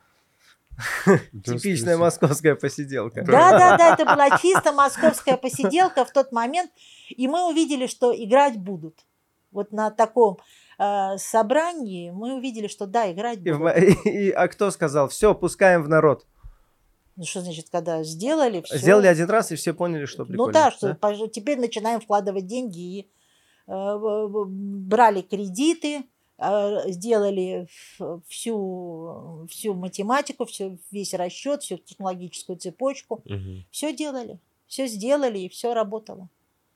Типичная 1.46 1.98
московская 1.98 2.56
посиделка. 2.56 3.24
Да, 3.24 3.52
да, 3.52 3.78
да, 3.78 3.94
это 3.94 4.06
была 4.06 4.38
чисто 4.42 4.72
московская 4.72 5.38
посиделка 5.38 6.04
в 6.06 6.12
тот 6.12 6.32
момент, 6.32 6.72
и 7.10 7.28
мы 7.28 7.48
увидели, 7.48 7.86
что 7.86 8.12
играть 8.16 8.58
будут. 8.58 9.06
Вот 9.52 9.72
на 9.72 9.92
таком 9.92 10.38
э, 10.80 11.18
собрании 11.18 12.10
мы 12.12 12.36
увидели, 12.38 12.68
что 12.68 12.88
да, 12.88 13.12
играть 13.12 13.38
И 13.40 13.52
будут. 13.52 13.78
и- 13.78 14.10
и- 14.28 14.32
а 14.32 14.48
кто 14.48 14.72
сказал, 14.72 15.08
все, 15.10 15.36
пускаем 15.36 15.84
в 15.84 15.90
народ? 15.90 16.26
Ну 17.16 17.26
что 17.26 17.42
значит, 17.42 17.70
когда 17.70 18.02
сделали 18.04 18.62
все? 18.62 18.78
Сделали 18.78 19.08
один 19.08 19.30
раз, 19.30 19.52
и 19.52 19.56
все 19.56 19.74
поняли, 19.74 20.06
что 20.06 20.26
прикольно. 20.26 20.48
Ну 20.48 20.54
да, 20.54 20.72
что 20.72 20.92
пож- 20.92 21.30
теперь 21.30 21.60
начинаем 21.60 22.00
вкладывать 22.00 22.48
деньги 22.48 22.80
и 22.80 23.12
э, 23.68 23.98
брали 24.48 25.22
кредиты, 25.22 26.04
э, 26.38 26.90
сделали 26.92 27.68
всю, 28.30 29.46
всю 29.50 29.74
математику, 29.74 30.46
всю, 30.46 30.80
весь 30.92 31.14
расчет, 31.14 31.62
всю 31.62 31.78
технологическую 31.78 32.58
цепочку. 32.58 33.22
Мгм. 33.26 33.66
Все 33.72 33.94
делали, 33.94 34.40
все 34.68 34.88
сделали 34.88 35.40
и 35.40 35.50
все 35.50 35.74
работало. 35.74 36.30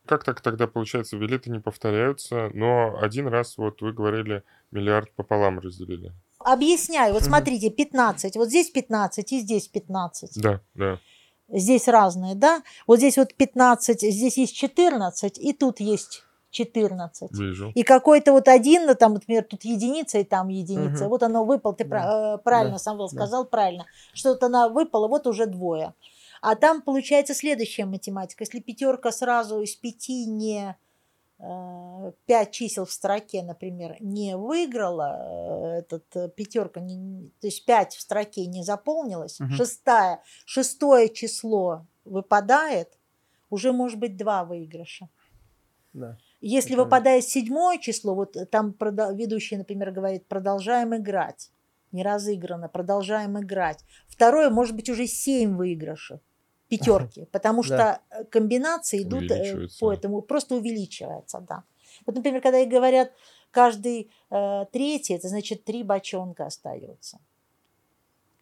Как 0.05 0.23
так 0.25 0.41
тогда 0.41 0.67
получается, 0.67 1.17
билеты 1.17 1.49
не 1.49 1.59
повторяются, 1.59 2.49
но 2.53 2.97
один 2.99 3.27
раз, 3.27 3.57
вот 3.57 3.81
вы 3.81 3.93
говорили, 3.93 4.43
миллиард 4.71 5.11
пополам 5.13 5.59
разделили. 5.59 6.11
Объясняю. 6.39 7.13
Вот 7.13 7.23
смотрите, 7.23 7.69
15. 7.69 8.35
Вот 8.35 8.49
здесь 8.49 8.69
15 8.69 9.31
и 9.31 9.39
здесь 9.39 9.69
15. 9.69 10.41
Да, 10.41 10.59
да. 10.75 10.99
Здесь 11.47 11.87
разные, 11.87 12.35
да? 12.35 12.63
Вот 12.85 12.97
здесь 12.97 13.17
вот 13.17 13.33
15, 13.33 14.01
здесь 14.01 14.37
есть 14.37 14.55
14, 14.55 15.37
и 15.37 15.53
тут 15.53 15.79
есть 15.79 16.23
14. 16.49 17.31
Вижу. 17.37 17.71
И 17.75 17.83
какой-то 17.83 18.33
вот 18.33 18.47
один, 18.47 18.85
ну, 18.85 18.95
там, 18.95 19.13
например, 19.13 19.43
тут 19.43 19.63
единица 19.63 20.19
и 20.19 20.23
там 20.23 20.49
единица. 20.49 21.03
Мгм. 21.03 21.09
Вот 21.09 21.23
оно 21.23 21.45
выпало, 21.45 21.73
ты 21.73 21.85
Да. 21.85 22.35
э, 22.35 22.37
правильно, 22.43 22.73
Да. 22.73 22.79
Самвел 22.79 23.07
Да. 23.09 23.15
сказал, 23.15 23.45
правильно. 23.45 23.85
Что-то 24.13 24.47
она 24.47 24.67
выпала, 24.69 25.07
вот 25.07 25.27
уже 25.27 25.45
двое. 25.45 25.93
А 26.45 26.55
там 26.55 26.81
получается 26.81 27.33
следующая 27.33 27.85
математика. 27.85 28.43
Если 28.43 28.59
пятерка 28.59 29.13
сразу 29.13 29.61
из 29.61 29.75
пяти 29.77 30.25
не 30.25 30.75
э, 31.39 32.11
пять 32.25 32.51
чисел 32.51 32.85
в 32.85 32.91
строке, 32.91 33.43
например, 33.43 33.95
не 34.01 34.35
выиграла, 34.35 35.73
э, 35.75 35.79
этот 35.79 36.03
э, 36.15 36.29
пятерка, 36.29 36.81
не- 36.81 37.29
то 37.39 37.47
есть 37.47 37.65
пять 37.65 37.95
в 37.95 38.01
строке 38.01 38.45
не 38.45 38.63
заполнилась, 38.63 39.39
Мгм. 39.39 39.51
шестая, 39.51 40.21
шестое 40.45 41.07
число 41.09 41.85
выпадает, 42.03 42.97
уже 43.49 43.71
может 43.71 43.97
быть 43.99 44.17
два 44.17 44.43
выигрыша. 44.43 45.07
Да. 45.93 46.17
Если 46.41 46.73
Это- 46.73 46.83
выпадает 46.83 47.23
седьмое 47.23 47.77
число, 47.77 48.15
вот 48.15 48.35
там 48.51 48.73
прода- 48.73 49.13
ведущий, 49.13 49.55
например, 49.57 49.91
говорит, 49.91 50.25
продолжаем 50.27 50.93
играть. 50.95 51.51
Не 51.93 52.03
разыграно, 52.03 52.67
продолжаем 52.67 53.39
играть. 53.39 53.83
Второе, 54.07 54.49
может 54.49 54.75
быть, 54.75 54.89
уже 54.89 55.07
семь 55.07 55.55
выигрышей 55.55 56.19
пятерки, 56.77 57.25
потому 57.31 57.63
что 57.63 57.77
Да. 57.77 58.01
э, 58.09 58.23
комбинации 58.25 59.03
идут 59.03 59.29
э, 59.31 59.67
по 59.79 59.91
этому, 59.93 60.21
просто 60.21 60.55
увеличивается, 60.55 61.39
да. 61.47 61.63
Вот, 62.05 62.15
например, 62.15 62.41
когда 62.41 62.59
и 62.59 62.65
говорят, 62.65 63.11
каждый 63.51 64.09
э, 64.29 64.65
третий, 64.71 65.13
это 65.13 65.27
значит 65.29 65.63
три 65.63 65.83
бочонка 65.83 66.45
остается. 66.45 67.19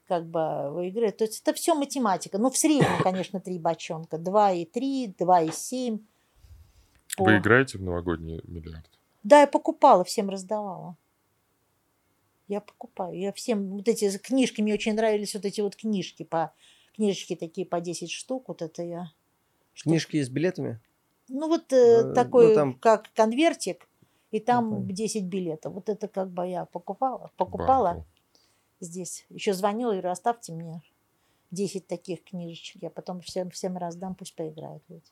Как 0.08 0.26
бы 0.26 0.72
выиграет. 0.72 1.18
То 1.18 1.24
есть 1.26 1.42
это 1.42 1.54
все 1.54 1.74
математика. 1.74 2.38
Ну, 2.38 2.50
в 2.50 2.58
среднем, 2.58 2.98
конечно, 3.04 3.40
три 3.40 3.60
бочонка. 3.60 4.18
Два 4.18 4.52
и 4.52 4.66
три, 4.66 5.14
два 5.20 5.42
и 5.42 5.52
семь. 5.52 6.00
По- 7.18 7.26
Вы 7.26 7.38
играете 7.38 7.78
в 7.78 7.82
новогодний 7.84 8.42
миллиард? 8.46 8.90
да, 9.24 9.42
я 9.42 9.48
покупала, 9.48 10.04
всем 10.04 10.30
раздавала. 10.30 10.96
Я 12.48 12.60
покупаю. 12.60 13.18
Я 13.18 13.32
всем 13.32 13.70
вот 13.70 13.88
эти 13.88 14.18
книжки, 14.18 14.62
мне 14.62 14.74
очень 14.74 14.94
нравились 14.96 15.34
вот 15.36 15.46
эти 15.46 15.62
вот 15.62 15.76
книжки 15.76 16.24
по 16.24 16.52
книжечки 16.96 17.36
такие 17.36 17.66
по 17.68 17.80
10 17.82 18.12
штук. 18.12 18.48
Вот 18.48 18.62
это 18.62 18.84
я. 18.84 19.12
что- 19.74 19.90
Книжки 19.90 20.22
с 20.22 20.30
билетами? 20.30 20.80
Ну 21.30 21.48
вот 21.48 21.72
э, 21.72 21.76
Э, 21.76 22.04
ну, 22.08 22.14
такой, 22.14 22.54
там- 22.56 22.74
как 22.76 23.12
конвертик, 23.14 23.88
и 24.32 24.40
там 24.40 24.70
понял. 24.70 24.86
10 24.88 25.24
билетов. 25.26 25.74
Вот 25.74 25.88
это 25.90 26.08
как 26.08 26.30
бы 26.30 26.48
я 26.48 26.66
покупала. 26.66 27.32
Покупала 27.38 27.94
Бампл. 27.94 28.02
здесь. 28.82 29.26
Еще 29.30 29.54
звонила 29.54 29.92
и 29.92 29.96
говорю, 29.96 30.10
оставьте 30.12 30.52
мне 30.54 30.82
10 31.52 31.88
таких 31.88 32.24
книжечек. 32.24 32.82
Я 32.82 32.90
потом 32.90 33.22
всем, 33.22 33.50
всем 33.50 33.78
раздам, 33.78 34.16
пусть 34.16 34.36
поиграют. 34.36 34.84
эти». 34.90 35.04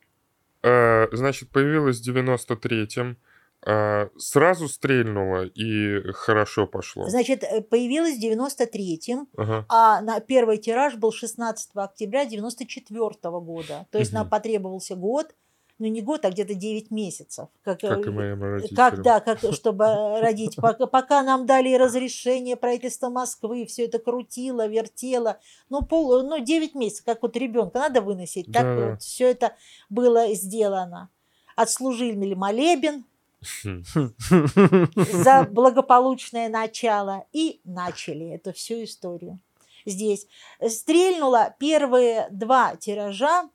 А, 0.61 1.07
Значит, 1.13 1.49
появилась 1.51 1.99
в 1.99 2.03
93-м, 2.03 3.17
а, 3.65 4.09
сразу 4.17 4.67
стрельнуло 4.69 5.45
и 5.45 6.01
хорошо 6.13 6.65
пошло. 6.67 7.09
Значит, 7.09 7.43
э, 7.43 7.61
появилась 7.61 8.17
в 8.17 8.21
93-м. 8.21 9.27
Ага. 9.37 9.65
А 9.69 10.01
на 10.01 10.19
первый 10.21 10.57
тираж 10.57 10.95
был 10.95 11.11
16 11.11 11.71
октября 11.75 12.25
94 12.25 13.09
года. 13.39 13.85
То 13.91 13.99
есть 13.99 14.13
нам 14.13 14.23
Мгм. 14.23 14.29
потребовался 14.31 14.95
год, 14.95 15.35
ну 15.77 15.87
не 15.87 16.01
год, 16.01 16.25
а 16.25 16.29
где-то 16.31 16.53
9 16.55 16.91
месяцев. 16.91 17.47
Как, 17.63 17.79
Как 17.81 18.05
и 18.05 18.09
э, 18.09 18.11
моим 18.11 18.41
родителям. 18.43 18.75
как, 18.75 19.01
да, 19.01 19.19
как, 19.21 19.39
чтобы 19.53 19.85
э, 19.85 20.19
родить. 20.21 20.55
Пока, 20.57 20.87
пока 20.87 21.23
нам 21.23 21.45
дали 21.45 21.73
разрешение 21.75 22.55
правительства 22.55 23.09
Москвы, 23.09 23.65
все 23.65 23.85
это 23.85 23.99
крутило, 23.99 24.67
вертело. 24.67 25.37
Ну, 25.69 25.81
пол, 25.81 26.23
ну, 26.23 26.39
9 26.39 26.75
месяцев, 26.75 27.05
как 27.05 27.21
вот 27.21 27.35
ребенка 27.37 27.79
надо 27.79 28.01
выносить. 28.01 28.45
Так 28.51 28.63
Да-да. 28.63 28.89
вот 28.91 29.01
все 29.01 29.29
это 29.31 29.55
было 29.89 30.33
сделано. 30.33 31.09
Отслужили 31.55 32.33
молебен. 32.33 33.05
За 33.41 35.43
благополучное 35.51 36.49
начало 36.49 37.25
и 37.31 37.61
начали 37.63 38.29
эту 38.29 38.53
всю 38.53 38.83
историю. 38.83 39.39
Здесь 39.85 40.27
стрельнуло 40.67 41.55
первые 41.57 42.27
два 42.31 42.75
тиража, 42.75 43.49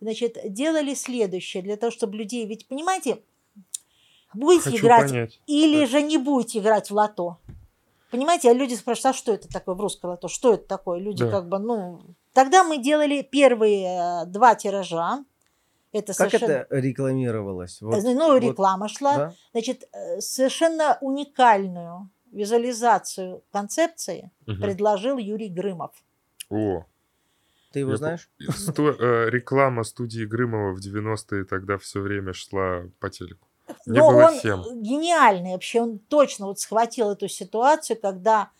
значит, 0.00 0.38
делали 0.44 0.94
следующее 0.94 1.62
для 1.62 1.76
того, 1.76 1.90
чтобы 1.90 2.16
людей, 2.16 2.46
ведь 2.46 2.68
понимаете, 2.68 3.22
будете 4.34 4.70
Хочу 4.70 4.76
играть 4.78 5.10
понять. 5.10 5.40
или 5.46 5.80
Так. 5.80 5.90
же 5.90 6.02
не 6.02 6.18
будете 6.18 6.60
играть 6.60 6.90
в 6.90 6.94
лото. 6.94 7.38
Понимаете, 8.10 8.50
а 8.50 8.54
люди 8.54 8.74
спрашивают, 8.74 9.16
а 9.16 9.18
что 9.18 9.32
это 9.34 9.48
такое 9.48 9.74
в 9.74 9.80
русское 9.80 10.06
лото? 10.06 10.28
Что 10.28 10.54
это 10.54 10.66
такое? 10.66 10.98
Люди 10.98 11.24
Да. 11.24 11.30
как 11.30 11.48
бы, 11.48 11.58
ну... 11.58 12.00
Тогда 12.32 12.64
мы 12.64 12.78
делали 12.78 13.20
первые 13.22 14.22
э, 14.22 14.26
два 14.26 14.54
тиража. 14.54 15.24
Это 15.98 16.14
Как 16.14 16.30
совершенно... 16.30 16.52
это 16.52 16.76
рекламировалось? 16.76 17.80
Вот, 17.82 18.02
ну, 18.02 18.32
вот, 18.32 18.42
реклама 18.42 18.88
шла 18.88 19.16
да? 19.16 19.34
значит, 19.52 19.88
э, 19.92 20.20
совершенно 20.20 20.98
уникальную 21.00 22.08
визуализацию 22.32 23.42
концепции 23.52 24.30
Мгм. 24.46 24.60
предложил 24.62 25.18
Юрий 25.18 25.48
Грымов. 25.48 25.92
О, 26.50 26.84
Ты 27.72 27.80
его 27.80 27.92
Я 27.92 27.96
знаешь? 27.98 28.30
сто- 28.50 28.90
э, 28.98 29.30
реклама 29.30 29.84
студии 29.84 30.24
Грымова 30.24 30.72
в 30.74 30.80
90-е 30.80 31.44
тогда 31.44 31.76
все 31.78 32.00
время 32.00 32.32
шла 32.32 32.84
по 33.00 33.10
телеку. 33.10 33.46
Мне 33.86 34.00
Но 34.00 34.10
было 34.10 34.26
он 34.28 34.34
семь. 34.34 34.62
гениальный 34.82 35.52
вообще, 35.52 35.82
он 35.82 35.98
точно 35.98 36.46
вот 36.46 36.58
схватил 36.58 37.10
эту 37.10 37.28
ситуацию, 37.28 38.00
когда 38.00 38.50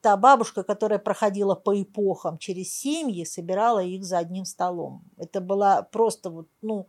та 0.00 0.16
бабушка, 0.16 0.62
которая 0.62 0.98
проходила 0.98 1.54
по 1.54 1.80
эпохам 1.80 2.38
через 2.38 2.72
семьи, 2.72 3.24
собирала 3.24 3.82
их 3.82 4.04
за 4.04 4.18
одним 4.18 4.44
столом. 4.44 5.02
Это 5.16 5.40
было 5.40 5.88
просто 5.92 6.30
вот, 6.30 6.48
ну, 6.62 6.88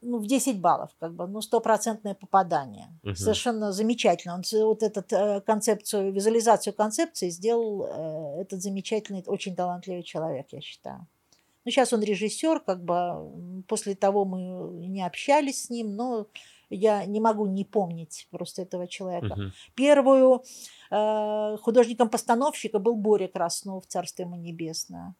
ну, 0.00 0.18
в 0.18 0.26
10 0.26 0.60
баллов, 0.60 0.90
как 1.00 1.14
бы, 1.14 1.26
ну, 1.26 1.40
стопроцентное 1.40 2.14
попадание. 2.14 2.88
Мгм. 3.02 3.16
Совершенно 3.16 3.72
замечательно. 3.72 4.34
Он 4.34 4.42
вот 4.64 4.82
эту 4.82 5.02
концепцию, 5.44 6.12
визуализацию 6.12 6.72
концепции 6.72 7.30
сделал 7.30 7.84
э, 7.84 8.42
этот 8.42 8.62
замечательный, 8.62 9.24
очень 9.26 9.56
талантливый 9.56 10.02
человек, 10.02 10.46
я 10.52 10.60
считаю. 10.60 11.06
Ну, 11.64 11.70
сейчас 11.70 11.92
он 11.92 12.02
режиссер, 12.02 12.60
как 12.60 12.84
бы, 12.84 13.62
после 13.66 13.94
того 13.94 14.24
мы 14.24 14.86
не 14.86 15.02
общались 15.02 15.64
с 15.64 15.70
ним, 15.70 15.96
но 15.96 16.26
я 16.70 17.04
не 17.06 17.20
могу 17.20 17.46
не 17.46 17.64
помнить 17.64 18.26
просто 18.30 18.62
этого 18.62 18.86
человека. 18.86 19.34
Мгм. 19.36 19.52
Первую 19.74 20.42
э, 20.90 21.56
художником-постановщика 21.60 22.78
был 22.78 22.96
Боря 22.96 23.28
Краснов, 23.28 23.86
царство 23.86 24.22
ему 24.22 24.36
небесное. 24.36 25.14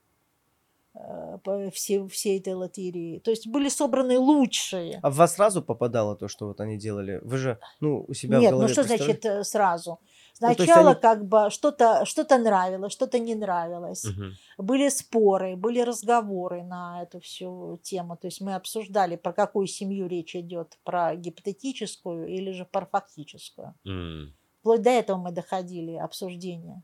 Э, 0.98 1.38
по 1.42 1.70
все, 1.70 2.06
всей 2.08 2.38
этой 2.38 2.54
лотереи. 2.54 3.18
То 3.18 3.30
есть 3.30 3.46
были 3.46 3.68
собраны 3.68 4.18
лучшие. 4.18 5.00
А 5.02 5.10
в 5.10 5.16
вас 5.16 5.36
сразу 5.36 5.62
попадало 5.62 6.16
то, 6.16 6.28
что 6.28 6.46
вот 6.48 6.60
они 6.60 6.76
делали? 6.76 7.20
Вы 7.22 7.38
же, 7.38 7.58
ну, 7.80 8.04
у 8.08 8.14
себя 8.14 8.38
Нет, 8.38 8.50
в 8.50 8.54
голове 8.54 8.68
ну 8.68 8.72
что 8.72 8.82
значит 8.82 9.24
э, 9.24 9.44
сразу? 9.44 9.98
Ну, 10.40 10.54
Сначала 10.54 10.90
они- 10.90 11.00
как 11.00 11.26
бы 11.26 11.48
что-то 11.50 12.04
что 12.04 12.24
нравилось, 12.38 12.92
что-то 12.92 13.18
не 13.18 13.34
нравилось. 13.34 14.04
Мгм. 14.04 14.34
Были 14.58 14.88
споры, 14.88 15.56
были 15.56 15.80
разговоры 15.80 16.62
на 16.62 17.02
эту 17.02 17.20
всю 17.20 17.80
тему. 17.82 18.16
То 18.16 18.28
есть 18.28 18.40
мы 18.40 18.54
обсуждали, 18.54 19.16
про 19.16 19.32
какую 19.32 19.66
семью 19.66 20.06
речь 20.06 20.36
идет, 20.36 20.78
про 20.84 21.14
гипотетическую 21.16 22.28
или 22.28 22.52
же 22.52 22.64
про 22.64 22.86
фактическую. 22.86 23.74
М. 23.86 24.34
Вплоть 24.60 24.82
до 24.82 24.90
этого 24.90 25.18
мы 25.18 25.32
доходили 25.32 25.94
обсуждения. 25.94 26.82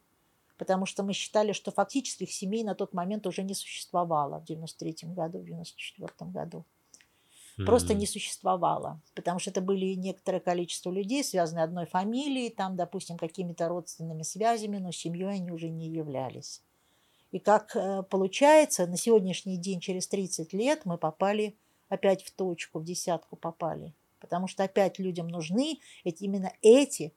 Потому 0.56 0.86
что 0.86 1.02
мы 1.02 1.12
считали, 1.12 1.52
что 1.52 1.72
фактических 1.72 2.30
семей 2.30 2.62
на 2.62 2.74
тот 2.74 2.92
момент 2.92 3.26
уже 3.26 3.42
не 3.42 3.54
существовало 3.54 4.40
в 4.40 4.44
93 4.44 5.08
году, 5.14 5.38
в 5.40 5.44
94 5.44 6.30
году. 6.30 6.64
Просто 7.56 7.92
М. 7.92 8.00
не 8.00 8.06
существовало. 8.06 9.00
Потому 9.14 9.38
что 9.38 9.50
это 9.50 9.60
были 9.60 9.94
некоторое 9.94 10.40
количество 10.40 10.90
людей, 10.90 11.22
связанные 11.22 11.64
одной 11.64 11.86
фамилией, 11.86 12.50
там, 12.50 12.76
допустим, 12.76 13.16
какими-то 13.16 13.68
родственными 13.68 14.22
связями, 14.22 14.78
но 14.78 14.90
семьей 14.90 15.36
они 15.36 15.50
уже 15.50 15.68
не 15.68 15.88
являлись. 15.88 16.62
И 17.30 17.38
как 17.38 17.74
э, 17.76 18.02
получается, 18.04 18.86
на 18.86 18.96
сегодняшний 18.96 19.56
день, 19.56 19.80
через 19.80 20.06
30 20.08 20.52
лет, 20.52 20.82
мы 20.84 20.98
попали 20.98 21.56
опять 21.88 22.24
в 22.24 22.32
точку, 22.32 22.80
в 22.80 22.84
десятку 22.84 23.36
попали. 23.36 23.92
Потому 24.20 24.46
что 24.46 24.64
опять 24.64 24.98
людям 24.98 25.28
нужны 25.28 25.80
эти, 26.04 26.24
именно 26.24 26.52
эти 26.62 27.12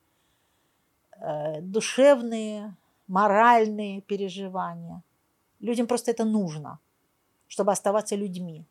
э, 1.20 1.60
душевные, 1.60 2.76
моральные 3.08 4.02
переживания. 4.02 5.02
Людям 5.60 5.86
просто 5.86 6.10
это 6.12 6.24
нужно, 6.24 6.78
чтобы 7.48 7.72
оставаться 7.72 8.16
людьми. 8.16 8.64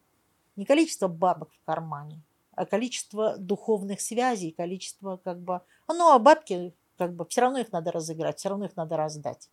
Не 0.56 0.66
количество 0.66 1.08
бабок 1.08 1.52
в 1.52 1.66
кармане, 1.66 2.22
а 2.56 2.66
количество 2.66 3.38
духовных 3.38 4.02
связей, 4.02 4.52
количество 4.52 5.18
как 5.18 5.40
бы... 5.40 5.62
Ну, 5.88 6.12
а 6.12 6.20
бабки, 6.20 6.74
как 6.98 7.14
бы, 7.14 7.26
все 7.26 7.42
равно 7.42 7.60
их 7.60 7.72
надо 7.72 7.92
разыграть, 7.92 8.40
все 8.40 8.50
равно 8.50 8.66
их 8.66 8.76
надо 8.76 8.98
раздать. 8.98 9.50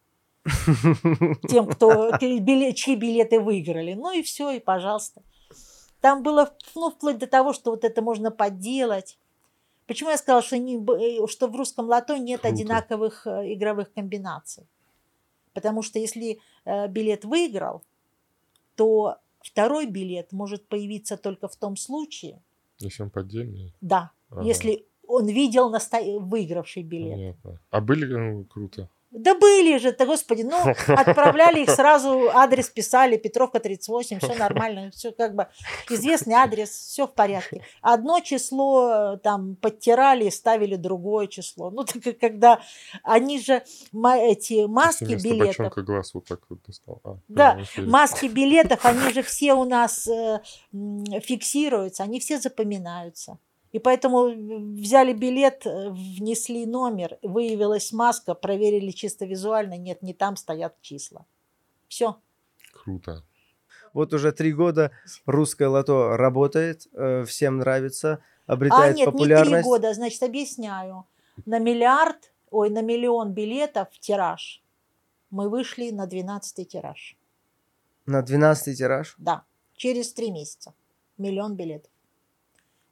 Тем, 1.49 1.67
кто, 1.67 2.17
чьи 2.21 2.97
билеты 2.97 3.41
выиграли. 3.41 3.95
Ну 3.95 4.13
и 4.13 4.23
все, 4.23 4.51
и 4.51 4.61
пожалуйста. 4.61 5.23
Там 6.01 6.23
было, 6.23 6.55
ну, 6.75 6.91
вплоть 6.91 7.19
до 7.19 7.27
того, 7.27 7.53
что 7.53 7.71
вот 7.71 7.85
это 7.85 8.03
можно 8.03 8.31
подделать. 8.31 9.19
Почему 9.87 10.11
я 10.11 10.19
сказала, 10.19 10.43
что, 10.43 10.59
не, 10.59 10.77
э, 10.77 11.27
что 11.27 11.47
в 11.47 11.57
русском 11.57 11.87
лото 11.87 12.17
нет 12.17 12.41
Круто. 12.41 12.55
одинаковых 12.55 13.27
э, 13.27 13.55
игровых 13.55 13.93
комбинаций? 13.93 14.67
Потому 15.55 15.83
что 15.83 15.99
если 15.99 16.39
э, 16.65 16.89
билет 16.89 17.25
выиграл, 17.25 17.83
то 18.75 19.17
второй 19.41 19.87
билет 19.87 20.33
может 20.33 20.69
появиться 20.69 21.17
только 21.17 21.49
в 21.49 21.57
том 21.57 21.77
случае, 21.77 22.43
Если 22.81 23.03
он 23.03 23.11
поддельный. 23.11 23.73
да, 23.81 24.11
Ага. 24.31 24.43
если 24.43 24.85
он 25.07 25.27
видел 25.27 25.71
насто... 25.71 25.99
выигравший 26.03 26.83
билет. 26.83 27.13
Понятно. 27.13 27.61
А 27.71 27.81
были 27.81 28.05
ну, 28.07 28.45
круто? 28.45 28.89
Да 29.15 29.37
были 29.37 29.79
же, 29.79 29.93
да 29.93 30.07
господи, 30.07 30.43
ну, 30.43 30.59
отправляли 30.89 31.61
их 31.61 31.71
сразу, 31.71 32.31
адрес 32.35 32.69
писали, 32.69 33.17
Петровка 33.17 33.61
38, 33.61 34.19
все 34.19 34.35
нормально, 34.35 34.91
все 34.91 35.13
как 35.13 35.37
бы 35.37 35.47
известный 35.89 36.35
адрес, 36.35 36.71
все 36.71 37.07
в 37.07 37.15
порядке. 37.15 37.65
Одно 37.81 38.19
число 38.19 39.15
э, 39.15 39.19
там 39.19 39.55
подтирали, 39.55 40.29
ставили 40.31 40.75
другое 40.75 41.29
число. 41.29 41.71
Ну, 41.71 41.85
так 41.85 42.19
когда 42.19 42.61
они 43.05 43.41
же 43.41 43.63
эти 43.93 44.67
маски 44.67 45.05
вместо 45.05 45.29
билетов, 45.29 45.85
глаз 45.85 46.13
вот 46.15 46.25
так 46.25 46.41
вот 46.49 46.59
достал. 46.67 47.01
А, 47.05 47.17
Да, 47.29 47.53
окей. 47.53 47.87
маски 47.87 48.27
билетов, 48.27 48.85
они 48.85 49.13
же 49.13 49.23
все 49.23 49.55
у 49.55 49.65
нас 49.65 50.09
э, 50.09 50.41
фиксируются, 51.21 52.03
они 52.03 52.19
все 52.19 52.41
запоминаются. 52.41 53.39
И 53.75 53.81
поэтому 53.81 54.29
взяли 54.77 55.13
билет, 55.13 55.67
э, 55.67 55.91
внесли 55.91 56.65
номер, 56.65 57.19
выявилась 57.23 57.93
маска, 57.93 58.35
проверили 58.35 58.93
чисто 58.93 59.27
визуально, 59.27 59.77
нет, 59.77 60.01
не 60.01 60.15
там 60.15 60.37
стоят 60.37 60.81
числа. 60.81 61.27
Все. 61.89 62.17
Круто. 62.73 63.25
Вот 63.93 64.15
уже 64.15 64.31
три 64.31 64.53
года 64.53 64.93
русское 65.27 65.67
лото 65.67 66.17
работает, 66.17 66.87
э, 66.93 67.25
всем 67.25 67.59
нравится, 67.59 68.23
А 68.47 68.53
обретает 68.53 68.95
нет, 68.95 69.07
не 69.07 69.11
три 69.11 69.13
популярность. 69.13 69.65
года, 69.65 69.93
значит, 69.93 70.23
объясняю. 70.23 71.05
На 71.45 71.59
миллиард, 71.59 72.33
ой, 72.51 72.71
на 72.71 72.81
миллион 72.81 73.33
билетов 73.33 73.89
тираж 73.99 74.63
мы 75.31 75.49
вышли 75.49 75.91
на 75.91 76.07
12 76.07 76.65
тираж. 76.69 77.17
На 78.07 78.23
12 78.23 78.79
тираж. 78.79 79.17
Да, 79.19 79.43
через 79.75 80.13
три 80.13 80.31
месяца. 80.31 80.75
Миллион 81.19 81.57
билетов. 81.57 81.91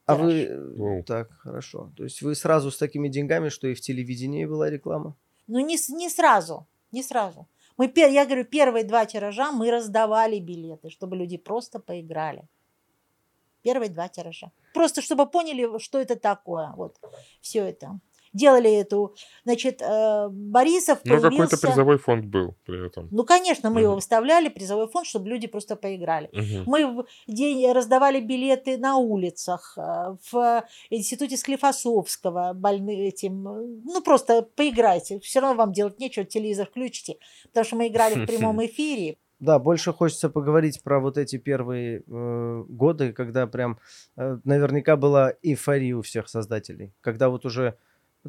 А 0.07 0.15
вы... 0.17 0.45
э, 0.45 0.75
Воу. 0.77 1.03
Так, 1.03 1.31
хорошо. 1.33 1.93
То 1.97 2.05
есть 2.05 2.23
вы 2.23 2.35
сразу 2.35 2.71
с 2.71 2.79
такими 2.79 3.09
деньгами, 3.09 3.49
что 3.51 3.69
и 3.69 3.75
в 3.75 3.81
телевидении 3.81 4.45
была 4.47 4.71
реклама? 4.71 5.15
Ну, 5.47 5.61
не, 5.61 5.77
не 5.95 6.09
сразу, 6.11 6.67
не 6.93 7.03
сразу. 7.03 7.47
Мы, 7.77 7.87
пер- 7.87 8.11
я 8.11 8.25
говорю, 8.25 8.45
первые 8.45 8.85
два 8.85 9.07
тиража 9.07 9.53
мы 9.53 9.71
раздавали 9.71 10.38
билеты, 10.41 10.91
чтобы 10.91 11.17
люди 11.17 11.37
просто 11.37 11.79
поиграли. 11.79 12.43
Первые 13.62 13.91
два 13.91 14.09
тиража. 14.09 14.51
Просто 14.75 15.03
чтобы 15.03 15.27
поняли, 15.27 15.79
что 15.79 15.99
это 15.99 16.17
такое. 16.17 16.73
Вот, 16.77 16.99
все 17.41 17.61
это. 17.61 17.99
Делали 18.33 18.71
эту, 18.73 19.14
значит, 19.45 19.83
э, 19.83 20.29
Борисов 20.31 21.01
Ну, 21.05 21.14
какой-то 21.16 21.29
появился... 21.31 21.66
призовой 21.66 21.99
фонд 21.99 22.25
был 22.27 22.55
при 22.64 22.87
этом. 22.87 23.09
Ну, 23.11 23.25
конечно, 23.25 23.71
мы 23.71 23.81
его 23.81 23.90
Мгм. 23.92 23.97
выставляли, 23.97 24.49
призовой 24.49 24.88
фонд, 24.88 25.07
чтобы 25.07 25.29
люди 25.29 25.47
просто 25.47 25.77
поиграли. 25.77 26.31
Мгм. 26.33 26.64
Мы 26.66 26.87
в 26.87 27.07
день 27.27 27.71
раздавали 27.73 28.21
билеты 28.21 28.79
на 28.79 28.97
улицах, 28.97 29.75
э, 29.77 30.16
в 30.31 30.64
институте 30.90 31.37
Склифосовского, 31.37 32.53
больны 32.55 33.07
этим, 33.07 33.49
э, 33.49 33.66
ну 33.85 34.01
просто 34.03 34.42
поиграйте, 34.42 35.21
все 35.21 35.40
равно 35.40 35.57
вам 35.57 35.73
делать 35.73 35.99
нечего, 35.99 36.25
телевизор 36.25 36.66
включите, 36.66 37.16
потому 37.49 37.64
что 37.64 37.77
мы 37.77 37.88
играли 37.88 38.14
в 38.14 38.27
прямом 38.27 38.59
эфире. 38.66 39.16
Да, 39.40 39.59
больше 39.59 39.92
хочется 39.92 40.29
поговорить 40.31 40.83
про 40.85 41.01
вот 41.01 41.18
эти 41.18 41.37
первые 41.37 42.05
э, 42.07 42.64
годы, 42.68 43.12
когда 43.12 43.47
прям 43.49 43.79
э, 44.16 44.38
наверняка 44.45 44.97
была 44.97 45.33
эйфория 45.42 45.97
у 45.97 46.03
всех 46.03 46.29
создателей. 46.29 46.92
Когда 47.01 47.29
вот 47.29 47.45
уже, 47.45 47.77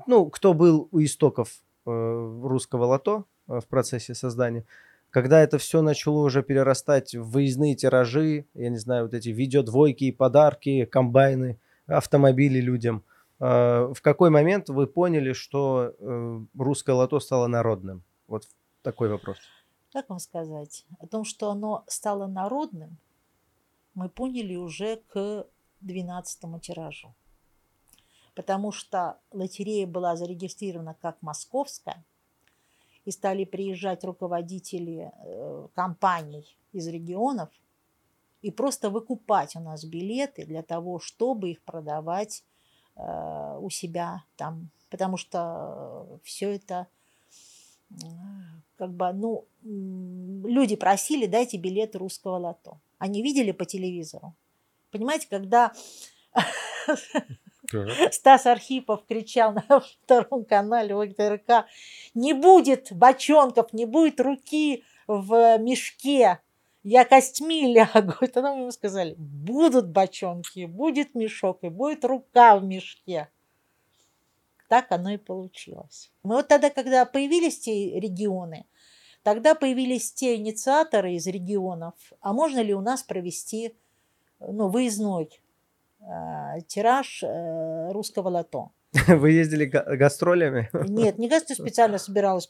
ну, 0.08 0.30
кто 0.30 0.54
был 0.54 0.88
у 0.92 1.02
истоков 1.02 1.50
э, 1.86 2.40
русского 2.44 2.86
лото 2.86 3.26
э, 3.48 3.60
в 3.60 3.68
процессе 3.68 4.16
создания, 4.16 4.66
когда 5.10 5.42
это 5.42 5.60
все 5.60 5.82
начало 5.82 6.24
уже 6.24 6.42
перерастать 6.42 7.14
в 7.14 7.30
выездные 7.30 7.76
тиражи, 7.76 8.46
я 8.56 8.70
не 8.70 8.78
знаю, 8.78 9.04
вот 9.04 9.14
эти 9.14 9.30
видеодвойки 9.30 10.12
подарки, 10.12 10.86
комбайны, 10.86 11.60
автомобили 11.86 12.60
людям. 12.60 13.04
э, 13.40 13.94
в 13.94 14.02
какой 14.02 14.30
момент 14.30 14.70
вы 14.70 14.88
поняли, 14.88 15.34
что 15.34 15.94
э, 16.00 16.40
русское 16.58 16.94
лото 16.94 17.20
стало 17.20 17.48
народным? 17.48 18.04
Вот 18.28 18.48
такой 18.82 19.10
вопрос. 19.10 19.38
Как 19.92 20.10
вам 20.10 20.20
сказать? 20.20 20.86
О 21.00 21.06
том, 21.06 21.24
что 21.24 21.52
оно 21.52 21.84
стало 21.88 22.26
народным, 22.26 22.98
мы 23.94 24.10
поняли 24.10 24.56
уже 24.56 25.02
к 25.08 25.46
12 25.82 26.62
тиражу. 26.62 27.14
Потому 28.36 28.72
что 28.72 29.18
лотерея 29.32 29.86
была 29.86 30.16
зарегистрирована 30.16 30.96
как 31.02 31.22
московская, 31.22 32.04
и 33.06 33.12
стали 33.12 33.44
приезжать 33.44 34.04
руководители 34.04 35.12
э, 35.14 35.68
компаний 35.74 36.58
из 36.72 36.88
регионов 36.88 37.50
и 38.42 38.52
просто 38.52 38.90
выкупать 38.90 39.56
у 39.56 39.60
нас 39.60 39.84
билеты 39.84 40.46
для 40.46 40.64
того, 40.64 41.00
чтобы 41.00 41.52
их 41.52 41.62
продавать 41.64 42.44
э, 42.96 43.58
у 43.60 43.70
себя 43.70 44.24
там. 44.38 44.70
Потому 44.90 45.18
что 45.18 46.20
все 46.24 46.56
это 46.56 46.88
как 48.78 48.92
бы, 48.92 49.14
ну, 49.14 49.46
люди 49.64 50.76
просили, 50.76 51.26
дайте 51.26 51.58
билеты 51.58 52.00
русского 52.00 52.38
лото. 52.38 52.80
Они 52.98 53.22
видели 53.22 53.52
по 53.52 53.66
телевизору. 53.66 54.34
Понимаете, 54.92 55.28
когда. 55.30 55.74
Стас 58.12 58.46
Архипов 58.46 59.06
кричал 59.08 59.54
на 59.54 59.80
втором 59.80 60.46
канале 60.46 60.96
ОТРК, 60.96 61.66
не 62.14 62.34
будет 62.34 62.88
бочонков, 62.92 63.74
не 63.74 63.86
будет 63.86 64.20
руки 64.20 64.84
в 65.08 65.58
мешке, 65.58 66.40
я 66.84 67.06
костьми 67.06 67.74
лягу. 67.74 68.14
И 68.22 68.28
тогда 68.28 68.54
мы 68.54 68.62
ему 68.62 68.72
сказали, 68.72 69.16
будут 69.18 69.90
бочонки, 69.90 70.66
будет 70.66 71.16
мешок 71.16 71.60
и 71.64 71.70
будет 71.70 72.06
рука 72.06 72.58
в 72.58 72.64
мешке. 72.64 73.30
Так 74.68 74.92
оно 74.92 75.12
и 75.12 75.18
получилось. 75.18 76.12
Мы 76.24 76.36
вот 76.36 76.48
тогда, 76.48 76.70
когда 76.70 77.06
появились 77.06 77.60
те 77.60 78.00
регионы, 78.00 78.66
тогда 79.22 79.56
появились 79.56 80.12
те 80.12 80.36
инициаторы 80.36 81.14
из 81.14 81.28
регионов, 81.28 81.94
а 82.22 82.34
можно 82.34 82.60
ли 82.60 82.74
у 82.74 82.82
нас 82.82 83.04
провести 83.04 83.76
ну, 84.40 84.70
выездной 84.70 85.30
тираж 86.68 87.24
э, 87.24 87.92
русского 87.92 88.30
лото. 88.30 88.72
Вы 89.08 89.32
ездили 89.32 89.66
га- 89.66 89.96
гастролями? 89.96 90.70
Нет, 90.74 91.18
не 91.18 91.30
кажется, 91.30 91.56
специально 91.56 91.98
собиралась 91.98 92.50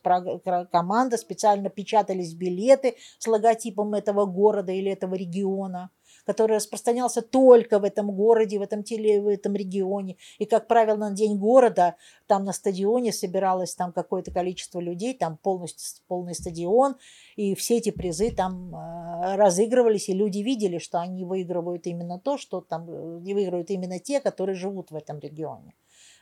команда, 0.71 1.17
специально 1.17 1.69
печатались 1.69 2.33
билеты 2.33 2.95
с 3.17 3.27
логотипом 3.27 3.93
этого 3.93 4.25
города 4.25 4.71
или 4.71 4.91
этого 4.91 5.15
региона, 5.15 5.89
который 6.25 6.57
распространялся 6.57 7.21
только 7.21 7.79
в 7.79 7.83
этом 7.83 8.11
городе, 8.11 8.59
в 8.59 8.61
этом, 8.61 8.83
теле, 8.83 9.21
в 9.21 9.27
этом 9.27 9.55
регионе. 9.55 10.17
И, 10.39 10.45
как 10.45 10.67
правило, 10.67 10.95
на 10.95 11.11
день 11.11 11.37
города 11.37 11.95
там 12.27 12.45
на 12.45 12.53
стадионе 12.53 13.11
собиралось 13.11 13.75
там 13.75 13.91
какое-то 13.91 14.31
количество 14.31 14.79
людей, 14.79 15.13
там 15.13 15.37
полностью 15.37 16.03
полный 16.07 16.35
стадион, 16.35 16.95
и 17.35 17.55
все 17.55 17.77
эти 17.77 17.91
призы 17.91 18.31
там 18.31 18.75
э, 18.75 19.35
разыгрывались, 19.35 20.09
и 20.09 20.13
люди 20.13 20.39
видели, 20.39 20.77
что 20.77 20.99
они 20.99 21.25
выигрывают 21.25 21.87
именно 21.87 22.19
то, 22.19 22.37
что 22.37 22.61
там 22.61 22.89
э, 22.89 23.19
не 23.21 23.33
выигрывают 23.33 23.69
именно 23.69 23.99
те, 23.99 24.19
которые 24.19 24.55
живут 24.55 24.91
в 24.91 24.95
этом 24.95 25.19
регионе. 25.19 25.75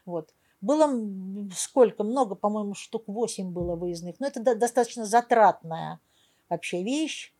Вот. 0.06 0.34
Было 0.62 0.88
сколько? 1.56 2.04
Много, 2.04 2.36
по-моему, 2.36 2.76
штук 2.76 3.04
8 3.08 3.52
было 3.52 3.76
выездных. 3.76 4.20
Но 4.20 4.28
это 4.28 4.40
до- 4.40 4.56
достаточно 4.56 5.06
затратная 5.06 6.00
вообще 6.50 6.84
вещь, 6.84 7.34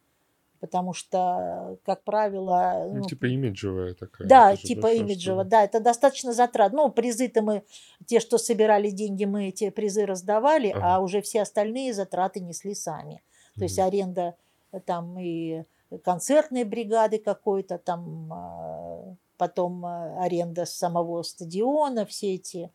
потому 0.62 0.94
что, 0.94 1.78
как 1.86 2.04
правило... 2.04 2.86
Ну, 2.88 3.00
ну, 3.00 3.04
типа 3.04 3.26
имиджевая 3.26 3.96
такая. 3.96 4.28
да, 4.28 4.54
это 4.54 4.62
типа 4.62 4.90
штука. 4.90 5.44
да, 5.44 5.64
это 5.64 5.80
достаточно 5.80 6.34
затрат. 6.34 6.72
Ну, 6.72 6.90
призы-то 6.90 7.42
мы, 7.42 7.64
те, 8.06 8.20
что 8.20 8.38
собирали 8.38 8.92
деньги, 8.92 9.26
мы 9.26 9.50
эти 9.50 9.72
призы 9.72 10.06
раздавали, 10.06 10.70
Ага. 10.70 10.96
а 10.96 11.00
уже 11.00 11.22
все 11.24 11.42
остальные 11.42 11.96
затраты 11.96 12.40
несли 12.40 12.76
сами. 12.76 13.24
То 13.58 13.64
есть 13.64 13.78
Мгм. 13.78 13.88
аренда 13.88 14.36
э, 14.72 14.80
там 14.80 15.20
и 15.20 15.64
концертной 16.04 16.64
бригады 16.64 17.18
какой-то, 17.18 17.80
там 17.80 18.32
э, 18.32 19.16
потом 19.38 19.84
э, 19.84 20.20
аренда 20.20 20.66
самого 20.66 21.24
стадиона, 21.24 22.06
все 22.06 22.36
эти 22.36 22.70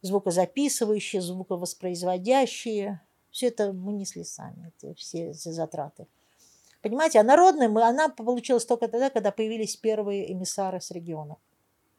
звукозаписывающие, 0.00 1.20
звуковоспроизводящие, 1.20 3.02
все 3.30 3.48
это 3.48 3.74
мы 3.74 3.92
несли 3.92 4.24
сами, 4.24 4.72
это 4.74 4.94
все 4.94 5.30
эти 5.30 5.50
затраты. 5.50 6.06
Понимаете, 6.82 7.20
а 7.20 7.22
народная 7.22 7.68
мы, 7.68 7.82
она 7.82 8.08
получилась 8.08 8.66
только 8.66 8.88
тогда, 8.88 9.08
когда 9.10 9.30
появились 9.30 9.76
первые 9.76 10.32
эмиссары 10.32 10.80
с 10.80 10.90
региона. 10.90 11.36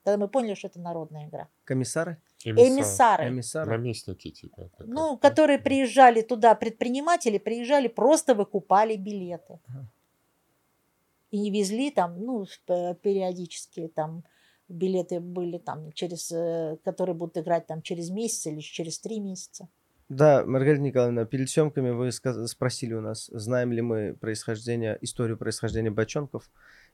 Тогда 0.03 0.17
мы 0.17 0.27
поняли, 0.27 0.55
что 0.55 0.67
это 0.67 0.79
народная 0.81 1.27
игра. 1.29 1.47
Комиссары? 1.63 2.17
Эмиссар. 2.43 2.67
Эмиссары. 2.69 3.29
Эмиссары? 3.29 3.71
Наместники, 3.71 4.31
типа. 4.31 4.69
Ну, 4.79 5.13
да? 5.13 5.29
которые 5.29 5.59
приезжали 5.59 6.21
туда, 6.21 6.55
предприниматели 6.55 7.37
приезжали, 7.37 7.87
просто 7.87 8.35
выкупали 8.35 8.97
билеты. 8.97 9.59
Ага. 9.67 9.87
И 11.31 11.39
не 11.39 11.51
везли 11.51 11.89
там, 11.89 12.19
ну, 12.19 12.45
п- 12.65 12.95
периодически 13.01 13.87
там 13.87 14.23
билеты 14.67 15.21
были 15.21 15.57
там 15.57 15.93
через, 15.93 16.31
э, 16.31 16.77
которые 16.83 17.15
будут 17.15 17.37
играть 17.37 17.65
там 17.67 17.81
через 17.81 18.09
месяц 18.09 18.47
или 18.47 18.59
через 18.59 18.99
три 18.99 19.19
месяца. 19.21 19.67
Да, 20.09 20.45
Маргарита 20.45 20.81
Николаевна, 20.81 21.25
перед 21.25 21.49
съемками 21.49 21.91
вы 21.91 22.11
спросили 22.11 22.93
у 22.93 23.01
нас, 23.01 23.29
знаем 23.33 23.71
ли 23.71 23.81
мы 23.81 24.13
происхождение, 24.13 24.97
историю 25.01 25.37
происхождения 25.37 25.91
бочонков, 25.91 26.49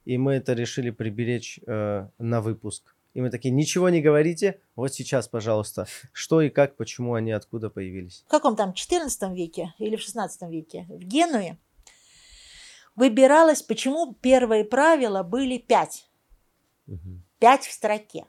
и 0.06 0.18
мы 0.18 0.34
это 0.34 0.54
решили 0.54 0.90
приберечь 0.92 1.60
э, 1.66 2.08
на 2.18 2.42
выпуск. 2.42 2.96
И 3.14 3.22
мы 3.22 3.32
такие, 3.32 3.52
ничего 3.52 3.90
не 3.90 4.02
говорите, 4.02 4.62
вот 4.76 4.94
сейчас, 4.94 5.28
пожалуйста, 5.28 5.88
что 6.14 6.42
и 6.42 6.50
как, 6.50 6.76
почему 6.76 7.16
они 7.16 7.32
откуда 7.32 7.70
появились. 7.70 8.24
в 8.28 8.30
каком 8.30 8.56
там, 8.56 8.74
14 8.74 9.32
веке 9.32 9.74
или 9.80 9.96
в 9.96 10.02
16 10.02 10.50
веке, 10.50 10.86
в 10.88 11.00
Генуе 11.00 11.58
выбиралось, 12.96 13.62
почему 13.62 14.14
первые 14.14 14.64
правила 14.64 15.24
были 15.24 15.58
пять. 15.58 16.06
Мгм. 16.86 17.24
пять 17.40 17.66
в 17.66 17.72
строке. 17.72 18.26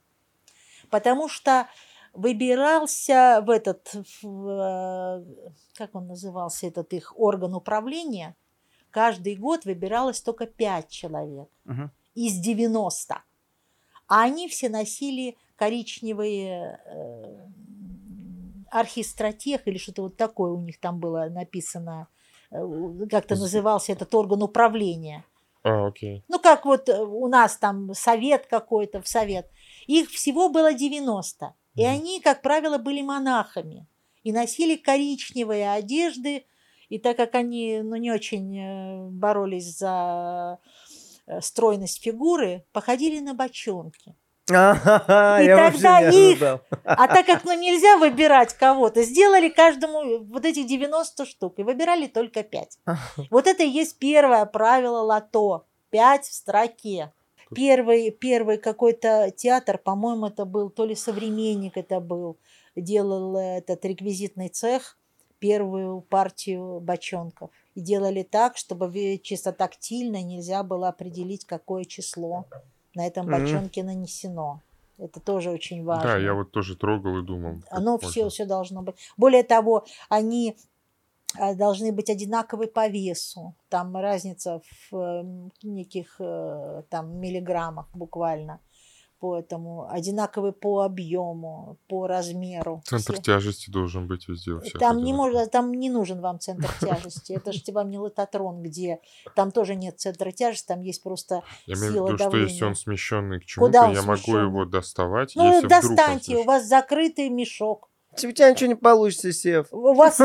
Потому 0.91 1.29
что 1.29 1.67
выбирался 2.13 3.43
в 3.47 3.51
этот, 3.51 3.95
в, 4.23 4.49
э, 4.49 5.25
как 5.75 5.95
он 5.95 6.07
назывался, 6.07 6.67
этот 6.67 6.93
их 6.93 7.13
орган 7.19 7.55
управления, 7.55 8.37
каждый 8.91 9.37
год 9.37 9.65
выбиралось 9.65 10.21
только 10.21 10.47
пять 10.47 10.89
человек 10.89 11.49
Мгм. 11.65 11.91
из 12.15 12.35
90. 12.39 13.23
А 14.09 14.23
они 14.23 14.49
все 14.49 14.69
носили 14.69 15.37
коричневые 15.57 16.81
э, 16.85 17.47
архистратех 18.71 19.67
или 19.67 19.79
что-то 19.79 20.03
вот 20.03 20.17
такое 20.17 20.53
у 20.53 20.61
них 20.61 20.81
там 20.81 20.99
было 20.99 21.27
написано, 21.31 22.09
э, 22.51 22.57
как-то 23.11 23.37
назывался 23.37 23.93
этот 23.93 24.15
орган 24.15 24.43
управления. 24.43 25.25
А, 25.63 25.87
окей. 25.89 26.25
Ну, 26.29 26.39
как 26.39 26.65
вот 26.65 26.89
э, 26.89 26.99
у 27.03 27.29
нас 27.29 27.57
там 27.57 27.93
совет 27.95 28.47
какой-то, 28.47 29.03
в 29.03 29.09
совет. 29.09 29.51
Их 29.87 30.09
всего 30.11 30.49
было 30.49 30.73
90. 30.73 31.55
И 31.75 31.85
они, 31.85 32.21
как 32.21 32.43
правило, 32.43 32.79
были 32.79 33.03
монахами. 33.03 33.87
И 34.23 34.33
носили 34.33 34.77
коричневые 34.77 35.73
одежды. 35.73 36.45
И 36.89 36.99
так 36.99 37.17
как 37.17 37.35
они 37.35 37.81
ну, 37.83 37.97
не 37.97 38.11
очень 38.11 38.59
э, 38.59 39.09
боролись 39.11 39.79
за 39.79 40.59
э, 41.27 41.41
стройность 41.41 42.03
фигуры, 42.03 42.65
походили 42.73 43.21
на 43.21 43.35
бочонки. 43.35 44.15
А-ха-ха, 44.53 45.43
И 45.43 45.49
тогда 45.49 46.01
их-. 46.11 46.61
А 46.85 47.09
так 47.09 47.27
как 47.27 47.45
ну, 47.45 47.53
нельзя 47.59 47.97
выбирать 47.97 48.55
кого-то, 48.55 49.03
сделали 49.03 49.49
каждому 49.49 50.25
вот 50.25 50.45
этих 50.45 50.67
90 50.67 51.25
штук 51.25 51.59
и 51.59 51.63
выбирали 51.63 52.07
только 52.07 52.43
5. 52.43 52.79
Вот 53.31 53.47
это 53.47 53.63
и 53.63 53.69
есть 53.69 53.99
первое 53.99 54.45
правило 54.47 55.01
лото. 55.01 55.67
5 55.91 56.25
в 56.25 56.33
строке. 56.33 57.13
Первый, 57.55 58.11
первый 58.11 58.59
какой-то 58.59 59.31
театр, 59.37 59.79
по-моему, 59.79 60.27
это 60.27 60.45
был, 60.45 60.71
то 60.71 60.85
ли 60.85 60.95
современник 60.95 61.77
это 61.77 62.01
был, 62.01 62.37
делал 62.77 63.37
этот 63.37 63.85
реквизитный 63.85 64.49
цех, 64.49 64.99
первую 65.39 66.03
партию 66.03 66.81
бочонков. 66.81 67.51
И 67.75 67.81
делали 67.81 68.23
так, 68.23 68.57
чтобы 68.57 69.19
чисто 69.23 69.53
тактильно 69.53 70.23
нельзя 70.23 70.63
было 70.63 70.89
определить, 70.89 71.45
какое 71.45 71.85
число 71.85 72.45
на 72.95 73.07
этом 73.07 73.27
Мгм. 73.27 73.41
бочонке 73.41 73.83
нанесено. 73.83 74.61
Это 74.99 75.19
тоже 75.19 75.51
очень 75.51 75.83
важно. 75.83 76.11
Да, 76.11 76.19
я 76.19 76.35
вот 76.35 76.51
тоже 76.51 76.77
трогал 76.77 77.19
и 77.19 77.23
думал. 77.23 77.63
Оно 77.71 77.93
можно. 77.93 78.09
все, 78.09 78.29
все 78.29 78.45
должно 78.45 78.83
быть. 78.83 78.97
Более 79.17 79.43
того, 79.43 79.87
они 80.11 80.57
должны 81.35 81.93
быть 81.93 82.11
одинаковы 82.11 82.67
по 82.67 82.89
весу. 82.89 83.55
Там 83.69 83.97
разница 83.97 84.61
в 84.91 84.97
э, 84.97 85.25
неких 85.63 86.17
э, 86.19 86.83
там 86.89 87.21
миллиграммах 87.21 87.89
буквально. 87.95 88.61
Поэтому 89.21 89.87
одинаковы 89.91 90.53
по 90.53 90.81
объему, 90.81 91.77
по 91.89 92.07
размеру. 92.07 92.83
Центр 92.87 93.15
все. 93.15 93.23
тяжести 93.23 93.71
должен 93.71 94.07
быть 94.07 94.27
везде 94.29 94.53
у 94.53 94.61
всех. 94.61 94.81
Там 94.81 95.05
не, 95.05 95.13
может, 95.13 95.51
там 95.51 95.75
не 95.75 95.91
нужен 95.91 96.23
вам 96.23 96.41
центр 96.41 96.71
тяжести. 96.81 97.35
Это 97.35 97.53
же 97.53 97.61
вам 97.69 97.91
не 97.91 97.99
лототрон, 97.99 98.63
где 98.63 98.99
там 99.37 99.53
тоже 99.53 99.75
нет 99.75 100.01
центра 100.01 100.31
тяжести, 100.31 100.69
там 100.69 100.81
есть 100.81 101.03
просто 101.03 101.43
Я 101.67 101.75
имею 101.75 102.03
в 102.03 102.07
виду, 102.07 102.17
что 102.17 102.37
если 102.39 102.65
он 102.65 102.75
смещенный 102.75 103.41
к 103.41 103.45
чему-то, 103.45 103.91
я 103.91 104.03
могу 104.03 104.37
его 104.39 104.65
доставать, 104.65 105.33
Ну, 105.37 105.69
достаньте, 105.69 106.39
у 106.39 106.45
вас 106.45 106.67
закрытый 106.67 107.29
мешок. 107.29 107.90
У 108.13 108.17
тебя 108.33 108.51
ничего 108.51 108.69
не 108.69 108.75
получится, 108.75 109.33
Сев. 109.33 109.69
У 109.73 109.95
вас 109.95 110.17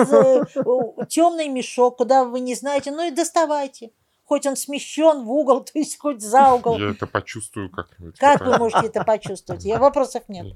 темный 1.10 1.48
мешок, 1.48 1.98
куда 1.98 2.24
вы 2.26 2.40
не 2.40 2.56
знаете, 2.56 2.92
ну 2.92 3.08
и 3.08 3.12
доставайте. 3.12 3.92
Хоть 4.24 4.48
он 4.48 4.56
смещен 4.56 5.24
в 5.24 5.32
угол, 5.32 5.64
то 5.66 5.78
есть 5.78 6.00
хоть 6.00 6.22
за 6.22 6.54
угол. 6.54 6.78
Я 6.80 6.90
это 6.92 7.06
почувствую 7.06 7.70
как-нибудь. 7.70 8.18
Как 8.18 8.42
вы 8.42 8.58
можете 8.58 8.88
это 8.88 9.04
почувствовать? 9.04 9.64
Я 9.66 9.78
вопросов 9.78 10.24
нет. 10.30 10.56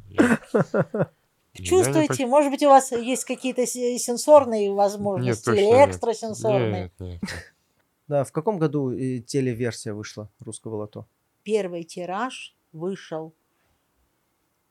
Чувствуете? 1.54 2.26
Может 2.26 2.52
быть, 2.52 2.64
у 2.64 2.70
вас 2.70 2.92
есть 2.92 3.26
какие-то 3.26 3.66
с- 3.66 3.74
сенсорные 4.04 4.72
возможности 4.72 5.50
или 5.50 5.86
экстрасенсорные? 5.86 6.84
Нет, 6.84 6.92
нет. 7.00 7.22
Да, 8.08 8.24
в 8.24 8.32
каком 8.32 8.58
году 8.58 8.92
э, 8.92 9.20
телеверсия 9.20 9.94
вышла 9.94 10.30
русского 10.40 10.78
лото? 10.78 11.06
Первый 11.44 11.84
тираж 11.84 12.56
вышел 12.72 13.34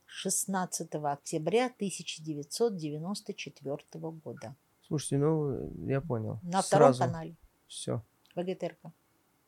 16 0.09 0.95
октября 0.95 1.67
1994 1.67 3.79
года 3.93 4.57
Слушайте, 4.87 5.19
ну, 5.19 5.71
я 5.87 6.01
понял. 6.01 6.41
на 6.43 6.63
втором 6.63 6.95
Сразу. 6.95 7.13
канале 7.13 7.37
Все. 7.67 8.03
ВГТРК. 8.35 8.79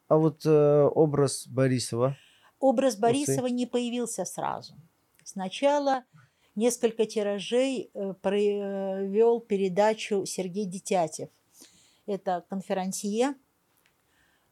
А 0.09 0.17
вот 0.17 0.45
э, 0.45 0.83
образ 0.95 1.47
Борисова. 1.49 2.17
Образ 2.59 2.95
Усы. 2.95 3.01
Борисова 3.01 3.47
не 3.47 3.67
появился 3.67 4.25
сразу. 4.25 4.75
Сначала 5.25 6.05
несколько 6.55 7.07
тиражей 7.07 7.91
э, 7.95 8.13
провел 8.15 9.41
передачу 9.41 10.27
Сергей 10.27 10.67
Детятев. 10.67 11.31
Это 12.07 12.45
конферансье, 12.51 13.35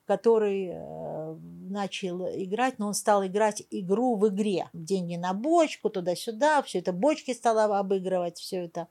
который 0.08 0.70
э, 0.72 1.36
начал 1.68 2.26
играть, 2.26 2.78
но 2.78 2.88
он 2.88 2.94
стал 2.94 3.26
играть 3.26 3.62
игру 3.70 4.16
в 4.16 4.28
игре. 4.28 4.70
Деньги 4.72 5.16
на 5.16 5.34
бочку, 5.34 5.90
туда-сюда, 5.90 6.62
все 6.62 6.78
это 6.78 6.94
бочки 6.94 7.34
стала 7.34 7.78
обыгрывать, 7.78 8.38
все 8.38 8.64
это 8.64 8.88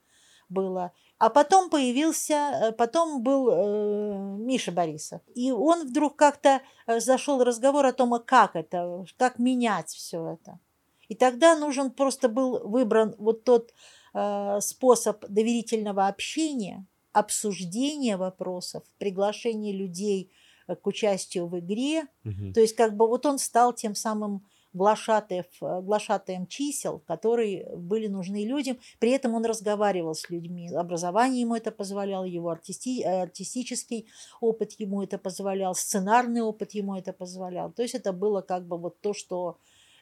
было. 0.48 0.92
А 1.18 1.28
потом 1.28 1.70
появился, 1.70 2.34
э, 2.34 2.72
потом 2.72 3.24
был 3.24 3.50
э, 3.50 4.36
Миша 4.38 4.70
Борисов. 4.70 5.20
И 5.34 5.50
он 5.50 5.88
вдруг 5.88 6.14
как-то 6.14 6.60
э, 6.86 7.00
зашел 7.00 7.42
разговор 7.42 7.84
о 7.86 7.92
том, 7.92 8.14
а 8.14 8.20
как 8.20 8.54
это, 8.54 9.04
как 9.16 9.40
менять 9.40 9.88
все 9.88 10.34
это. 10.34 10.60
И 11.08 11.16
тогда 11.16 11.56
нужен 11.56 11.90
просто 11.90 12.28
был 12.28 12.60
выбран 12.68 13.16
вот 13.18 13.42
тот 13.42 13.74
э, 14.14 14.60
способ 14.60 15.26
доверительного 15.26 16.06
общения, 16.06 16.86
обсуждения 17.12 18.16
вопросов, 18.16 18.84
приглашения 18.98 19.72
людей 19.72 20.30
к 20.74 20.86
участию 20.86 21.46
в 21.46 21.58
игре. 21.58 22.06
Мгм. 22.24 22.52
То 22.52 22.60
есть 22.60 22.76
как 22.76 22.96
бы 22.96 23.06
вот 23.06 23.26
он 23.26 23.38
стал 23.38 23.72
тем 23.72 23.94
самым 23.94 24.44
глашатаев, 24.72 25.46
э, 25.60 25.80
глашатаем 25.80 26.46
чисел, 26.46 27.00
которые 27.06 27.76
были 27.76 28.06
нужны 28.06 28.44
людям. 28.44 28.78
При 28.98 29.10
этом 29.10 29.34
он 29.34 29.44
разговаривал 29.44 30.14
с 30.14 30.30
людьми. 30.30 30.70
Образование 30.74 31.40
ему 31.40 31.56
это 31.56 31.70
позволяло, 31.70 32.24
его 32.24 32.50
артисти- 32.50 33.02
э, 33.02 33.22
артистический 33.22 34.06
опыт 34.40 34.72
ему 34.78 35.02
это 35.02 35.18
позволял, 35.18 35.74
сценарный 35.74 36.42
опыт 36.42 36.72
ему 36.72 36.96
это 36.96 37.12
позволял. 37.12 37.72
То 37.72 37.82
есть 37.82 37.94
это 37.94 38.12
было 38.12 38.42
как 38.42 38.66
бы 38.66 38.76
вот 38.78 39.00
то, 39.00 39.14
что 39.14 39.56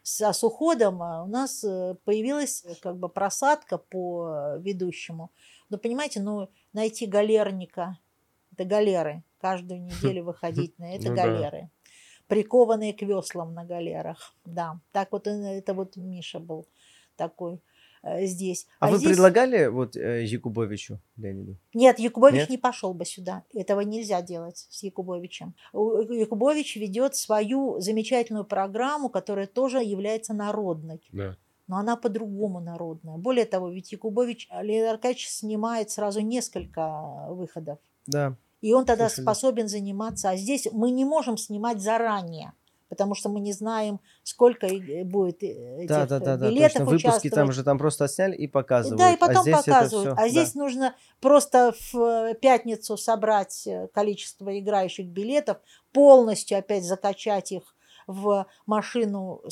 с, 0.07 0.22
а 0.22 0.33
с 0.33 0.44
уходом 0.44 1.02
а, 1.02 1.24
у 1.24 1.26
нас 1.26 1.64
э, 1.64 1.96
появилась 2.05 2.64
э, 2.64 2.74
как 2.81 2.96
бы 2.96 3.09
просадка 3.09 3.76
по 3.76 4.29
э, 4.29 4.61
ведущему. 4.61 5.33
Но 5.68 5.79
понимаете, 5.79 6.20
ну 6.20 6.48
найти 6.72 7.07
галерника, 7.07 7.98
это 8.52 8.64
галеры, 8.64 9.24
каждую 9.38 9.81
неделю 9.85 10.25
выходить 10.25 10.79
на 10.79 10.94
это 10.94 11.11
Ну 11.11 11.16
да. 11.16 11.22
галеры 11.25 11.70
прикованные 12.29 12.92
к 12.92 13.03
веслам 13.03 13.55
на 13.55 13.64
галерах. 13.64 14.35
Да, 14.44 14.81
так 14.90 15.12
вот 15.12 15.29
это 15.29 15.75
вот 15.75 15.94
Миша 15.96 16.40
был 16.40 16.66
такой 17.14 17.61
э, 18.03 18.27
здесь. 18.27 18.66
А, 18.81 18.90
вы 18.90 18.99
здесь- 18.99 19.11
предлагали 19.11 19.66
вот 19.68 19.96
э, 19.96 20.25
Якубовичу 20.25 20.99
Леониду? 21.16 21.57
Нет, 21.72 22.01
Якубович 22.01 22.40
Нет? 22.40 22.51
не 22.51 22.59
пошел 22.59 22.94
бы 22.94 23.05
сюда. 23.05 23.44
Этого 23.55 23.81
нельзя 23.83 24.22
делать 24.22 24.66
с 24.70 24.83
Якубовичем. 24.83 25.55
Якубович 25.72 26.75
ведет 26.77 27.14
свою 27.14 27.79
замечательную 27.79 28.44
программу, 28.44 29.09
которая 29.09 29.46
тоже 29.46 29.79
является 29.79 30.35
народной. 30.35 31.01
Да. 31.12 31.37
Но 31.68 31.77
она 31.77 31.96
по-другому 31.96 32.61
народная. 32.61 33.18
Более 33.18 33.44
того, 33.44 33.70
ведь 33.70 33.92
Якубович 33.92 34.49
Леонид 34.51 34.88
Аркадьевич 34.90 35.29
снимает 35.29 35.90
сразу 35.90 36.20
несколько 36.20 37.27
выходов. 37.31 37.79
Да. 38.07 38.37
И 38.66 38.72
он 38.72 38.85
тогда 38.85 39.09
Слышали. 39.09 39.24
способен 39.24 39.68
заниматься. 39.68 40.31
А 40.31 40.37
здесь 40.37 40.66
мы 40.72 40.90
не 40.90 41.05
можем 41.05 41.37
снимать 41.37 41.81
заранее, 41.81 42.52
потому 42.88 43.14
что 43.14 43.29
мы 43.29 43.38
не 43.38 43.52
знаем, 43.52 44.00
сколько 44.24 44.66
и- 44.66 45.05
будет 45.05 45.40
э, 45.44 45.76
этих 45.79 45.88
Да, 45.88 46.07
да, 46.07 46.18
да, 46.18 46.37
да. 46.37 46.50
билетов 46.50 46.88
Точно. 46.88 47.11
Выпуски 47.11 47.31
там 47.31 47.52
же 47.52 47.62
там 47.62 47.79
просто 47.79 48.07
отсняли 48.07 48.35
и 48.35 48.48
показывают. 48.48 48.98
Да, 48.98 49.12
и 49.12 49.16
потом 49.16 49.38
а 49.38 49.42
здесь 49.42 49.55
показывают. 49.57 50.09
всё, 50.09 50.12
а 50.14 50.16
да. 50.24 50.29
здесь 50.29 50.55
нужно 50.57 50.96
просто 51.20 51.74
в 51.92 51.96
э, 52.00 52.35
пятницу 52.35 52.96
собрать 52.96 53.68
э, 53.68 53.87
количество 53.94 54.59
играющих 54.59 55.07
билетов, 55.07 55.59
полностью 55.92 56.59
опять 56.59 56.83
закачать 56.85 57.52
их 57.52 57.62
в 58.09 58.46
машину, 58.66 59.42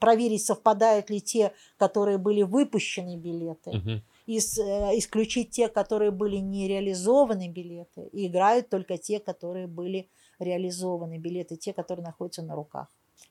проверить, 0.00 0.44
совпадают 0.44 1.10
ли 1.10 1.20
те, 1.20 1.52
которые 1.76 2.18
были 2.18 2.42
выпущены 2.42 3.16
билеты, 3.16 3.70
Мгм. 3.70 4.02
И 4.26 4.40
с- 4.40 4.58
э, 4.58 4.98
исключить 4.98 5.50
те, 5.50 5.68
которые 5.68 6.10
были 6.10 6.36
не 6.36 6.68
реализованы 6.68 7.48
билеты, 7.48 8.08
и 8.12 8.26
играют 8.26 8.68
только 8.68 8.96
те, 8.98 9.20
которые 9.20 9.66
были 9.66 10.08
реализованы 10.38 11.18
билеты, 11.18 11.56
те, 11.56 11.72
которые 11.72 12.04
находятся 12.04 12.42
на 12.42 12.54
руках. 12.54 12.88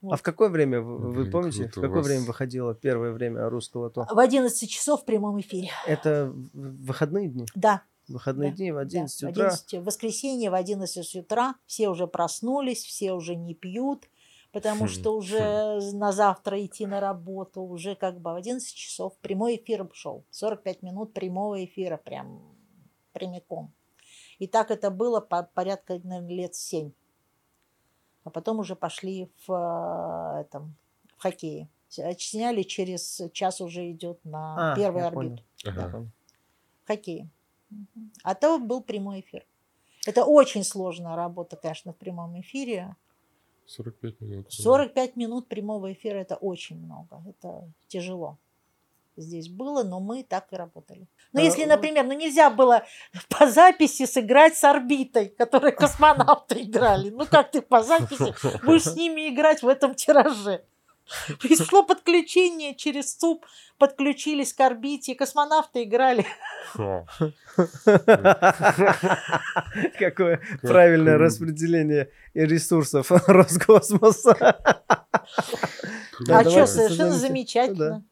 А 0.10 0.16
в 0.18 0.22
какое 0.22 0.50
время, 0.50 0.82
вы, 0.82 0.98
вы 0.98 1.22
Блин, 1.24 1.32
помните, 1.32 1.68
в 1.68 1.72
какое 1.74 1.90
вас. 1.90 2.06
время 2.08 2.24
выходило 2.26 2.74
первое 2.74 3.12
время 3.12 3.50
русского 3.50 3.84
лото? 3.84 4.08
В 4.10 4.18
11 4.20 4.70
часов 4.70 5.02
в 5.02 5.06
прямом 5.06 5.40
эфире. 5.42 5.70
Это 5.88 6.34
выходные 6.54 7.28
дни? 7.30 7.46
Да, 7.56 7.84
Выходные 8.10 8.52
Да, 8.52 8.58
дни 8.58 8.72
в 8.72 8.76
Да, 8.76 8.82
11 8.82 9.22
в 9.22 9.28
утра. 9.30 9.46
11 9.46 9.74
в 9.76 9.84
воскресенье 9.86 10.50
в 10.50 10.56
11 10.56 11.16
утра 11.16 11.56
все 11.66 11.88
уже 11.88 12.06
проснулись, 12.06 12.84
все 12.84 13.14
уже 13.14 13.36
не 13.36 13.54
пьют, 13.56 14.10
потому 14.54 14.86
Хм, 14.86 14.88
что 14.88 15.18
уже 15.18 15.80
на 15.94 16.12
завтра 16.12 16.64
идти 16.64 16.86
на 16.86 17.00
работу, 17.00 17.62
уже 17.62 17.96
как 17.96 18.22
бы 18.22 18.32
в 18.32 18.36
11 18.36 18.74
часов 18.74 19.18
прямой 19.18 19.58
эфир 19.58 19.90
шел. 19.94 20.24
45 20.30 20.84
минут 20.84 21.14
прямого 21.14 21.66
эфира 21.66 21.98
прям 21.98 22.42
прямиком. 23.12 23.74
И 24.40 24.48
так 24.48 24.72
это 24.72 24.92
было 24.92 25.20
по 25.20 25.44
порядка, 25.44 26.00
наверное, 26.04 26.30
лет 26.30 26.56
7. 26.56 26.92
А 28.24 28.30
потом 28.30 28.60
уже 28.60 28.76
пошли 28.76 29.30
в, 29.46 29.52
э, 29.52 30.42
этом, 30.42 30.76
в 31.18 31.22
хоккее. 31.22 31.68
Сняли 31.90 32.64
через 32.64 33.22
час 33.34 33.62
уже 33.62 33.92
идет 33.92 34.24
на 34.24 34.74
А, 34.74 34.76
первый 34.76 35.02
я 35.02 35.08
орбит 35.08 35.44
понял. 35.64 35.78
Ага. 35.84 36.08
Мгм. 37.70 38.12
А 38.24 38.36
то 38.36 38.60
был 38.60 38.82
прямой 38.82 39.20
эфир. 39.22 39.46
Это 40.06 40.26
очень 40.26 40.64
сложная 40.64 41.16
работа, 41.16 41.56
конечно, 41.56 41.94
в 41.94 41.98
прямом 41.98 42.40
эфире. 42.42 42.96
45 43.68 44.22
минут. 44.22 44.52
45 44.52 45.16
минут 45.16 45.48
прямого 45.48 45.92
эфира 45.94 46.18
это 46.18 46.36
очень 46.36 46.78
много. 46.78 47.24
Это 47.28 47.64
тяжело. 47.88 48.38
Здесь 49.16 49.48
было, 49.48 49.84
но 49.84 50.00
мы 50.00 50.24
так 50.24 50.52
и 50.52 50.56
работали. 50.56 51.08
Ну, 51.34 51.40
А, 51.40 51.44
если, 51.44 51.62
вот- 51.62 51.70
например, 51.70 52.06
ну 52.06 52.14
нельзя 52.14 52.50
было 52.50 52.84
по 53.30 53.48
записи 53.48 54.06
сыграть 54.06 54.58
с 54.58 54.64
орбитой, 54.64 55.28
которой 55.30 55.72
космонавты 55.72 56.64
играли. 56.64 57.10
Ну 57.10 57.26
как 57.26 57.52
ты 57.52 57.62
по 57.62 57.84
записи 57.84 58.34
будешь 58.66 58.84
с 58.84 58.96
ними 58.96 59.30
играть 59.30 59.62
в 59.62 59.68
этом 59.68 59.94
тираже? 59.96 60.64
Пришло 61.42 61.84
подключение 61.84 62.74
через 62.76 63.14
ЦУП, 63.16 63.46
подключились 63.84 64.54
к 64.54 64.62
орбите, 64.62 65.14
космонавты 65.14 65.84
играли. 65.84 66.26
Какое 70.00 70.40
правильное 70.62 71.18
распределение 71.18 72.10
и 72.34 72.46
ресурсов 72.46 73.12
Роскосмоса. 73.28 74.58
А 76.30 76.50
что, 76.50 76.66
совершенно 76.66 77.12
замечательно. 77.12 78.06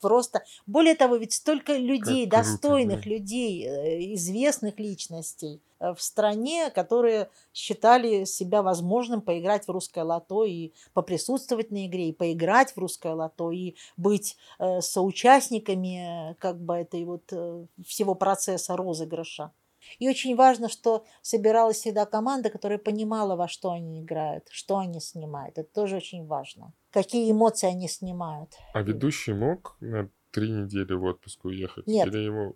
Просто. 0.00 0.42
Более 0.66 0.94
того, 0.94 1.16
ведь 1.16 1.34
столько 1.34 1.76
людей, 1.76 2.26
достойных 2.26 3.06
людей, 3.06 3.64
э, 3.64 4.14
известных 4.14 4.78
личностей 4.80 5.62
э, 5.78 5.94
в 5.94 6.02
стране, 6.02 6.70
которые 6.70 7.28
считали 7.54 8.24
себя 8.24 8.62
возможным 8.62 9.20
поиграть 9.20 9.66
в 9.66 9.70
русское 9.70 10.02
лото 10.02 10.44
и 10.44 10.72
поприсутствовать 10.94 11.70
на 11.70 11.86
игре, 11.86 12.08
и 12.08 12.12
поиграть 12.12 12.72
в 12.72 12.78
русское 12.78 13.14
лото, 13.14 13.52
и 13.52 13.76
быть 13.96 14.36
э, 14.58 14.80
соучастниками 15.12 16.30
э, 16.30 16.34
как 16.38 16.58
бы 16.60 16.74
этой 16.74 17.04
вот 17.04 17.32
э, 17.32 17.66
всего 17.86 18.14
процесса 18.14 18.76
розыгрыша. 18.76 19.52
И 19.98 20.08
очень 20.08 20.36
важно, 20.36 20.68
что 20.68 21.04
собиралась 21.22 21.76
всегда 21.78 22.06
команда, 22.06 22.50
которая 22.50 22.78
понимала, 22.78 23.34
во 23.36 23.48
что 23.48 23.72
они 23.72 24.00
играют, 24.00 24.46
что 24.50 24.78
они 24.78 25.00
снимают. 25.00 25.58
Это 25.58 25.68
тоже 25.74 25.96
очень 25.96 26.26
важно. 26.26 26.72
Какие 26.92 27.30
эмоции 27.32 27.66
они 27.68 27.88
снимают. 27.88 28.50
А 28.74 28.82
ведущий 28.82 29.32
мог 29.32 29.76
на 29.80 30.08
три 30.30 30.50
недели 30.50 30.92
в 30.94 31.02
отпуск 31.04 31.44
уехать? 31.44 31.86
Нет. 31.86 32.06
Или 32.06 32.18
ему... 32.18 32.54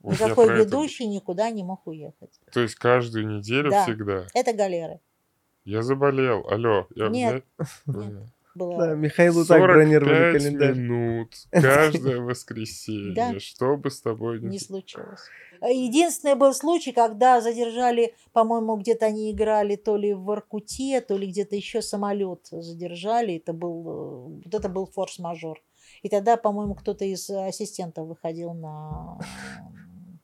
Вот 0.00 0.14
Никакой 0.14 0.46
про 0.46 0.54
это- 0.54 0.64
ведущий 0.64 1.06
никуда 1.06 1.50
не 1.50 1.62
мог 1.62 1.86
уехать. 1.86 2.40
То 2.52 2.60
есть 2.60 2.74
каждую 2.74 3.26
неделю 3.26 3.70
Да. 3.70 3.84
всегда? 3.84 4.26
Это 4.34 4.52
галеры. 4.52 5.00
Я 5.64 5.82
заболел. 5.82 6.46
Алло. 6.48 6.86
Я, 6.94 7.08
Нет. 7.08 7.44
Нет. 7.86 8.28
Было... 8.54 8.78
Да, 8.78 8.94
Михаилу 8.94 9.44
так 9.44 9.60
бронировали 9.60 10.38
45 10.38 10.42
календарь. 10.42 10.74
минут 10.76 11.34
каждое 11.50 12.20
воскресенье. 12.20 13.14
Да. 13.14 13.40
Что 13.40 13.76
бы 13.76 13.90
с 13.90 14.00
тобой 14.00 14.40
ни 14.40 14.46
не 14.46 14.58
случилось. 14.58 15.20
Единственный 15.60 16.34
был 16.34 16.52
случай, 16.52 16.92
когда 16.92 17.40
задержали, 17.40 18.14
по-моему, 18.32 18.76
где-то 18.76 19.06
они 19.06 19.32
играли 19.32 19.76
то 19.76 19.96
ли 19.96 20.12
в 20.12 20.22
Воркуте, 20.22 21.00
то 21.00 21.16
ли 21.16 21.26
где-то 21.28 21.56
еще 21.56 21.80
самолет 21.82 22.46
задержали. 22.50 23.36
Это 23.36 23.52
был, 23.52 23.82
э, 23.82 24.40
вот 24.44 24.54
это 24.54 24.68
был 24.68 24.86
форс-мажор. 24.86 25.60
И 26.02 26.08
тогда, 26.08 26.36
по-моему, 26.36 26.74
кто-то 26.74 27.04
из 27.04 27.28
ассистентов 27.30 28.06
выходил 28.08 28.52
на 28.52 29.18
м, 29.58 30.20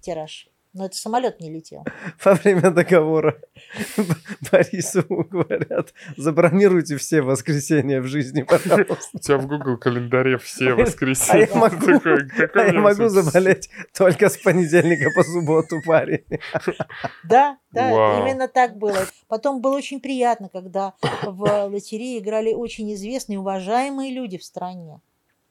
тираж. 0.00 0.48
Но 0.74 0.86
это 0.86 0.96
самолет 0.96 1.38
не 1.38 1.50
летел. 1.52 1.84
Во 2.24 2.32
время 2.34 2.70
договора 2.70 3.38
Борису 4.50 5.02
говорят, 5.06 5.92
забронируйте 6.16 6.96
все 6.96 7.20
воскресенья 7.20 8.00
в 8.00 8.06
жизни, 8.06 8.42
пожалуйста. 8.42 8.96
У 9.12 9.18
тебя 9.18 9.36
в 9.36 9.46
Google 9.46 9.76
календаре 9.76 10.38
все 10.38 10.70
А 10.72 10.76
воскресенья. 10.76 11.46
я 11.52 11.54
могу, 11.54 11.76
Такой, 11.76 12.28
какой 12.28 12.70
а 12.70 12.72
я 12.72 12.80
могу 12.80 13.08
заболеть 13.08 13.68
только 13.96 14.30
с 14.30 14.38
понедельника 14.38 15.10
по 15.14 15.22
субботу, 15.22 15.76
парень. 15.86 16.24
Да, 17.24 17.58
да, 17.70 17.90
Вау. 17.92 18.22
именно 18.22 18.48
так 18.48 18.76
было. 18.78 19.06
Потом 19.28 19.60
было 19.60 19.76
очень 19.76 20.00
приятно, 20.00 20.48
когда 20.48 20.94
в 21.22 21.66
лотерее 21.66 22.18
играли 22.18 22.54
очень 22.54 22.92
известные, 22.94 23.38
уважаемые 23.38 24.12
люди 24.12 24.38
в 24.38 24.44
стране. 24.44 25.00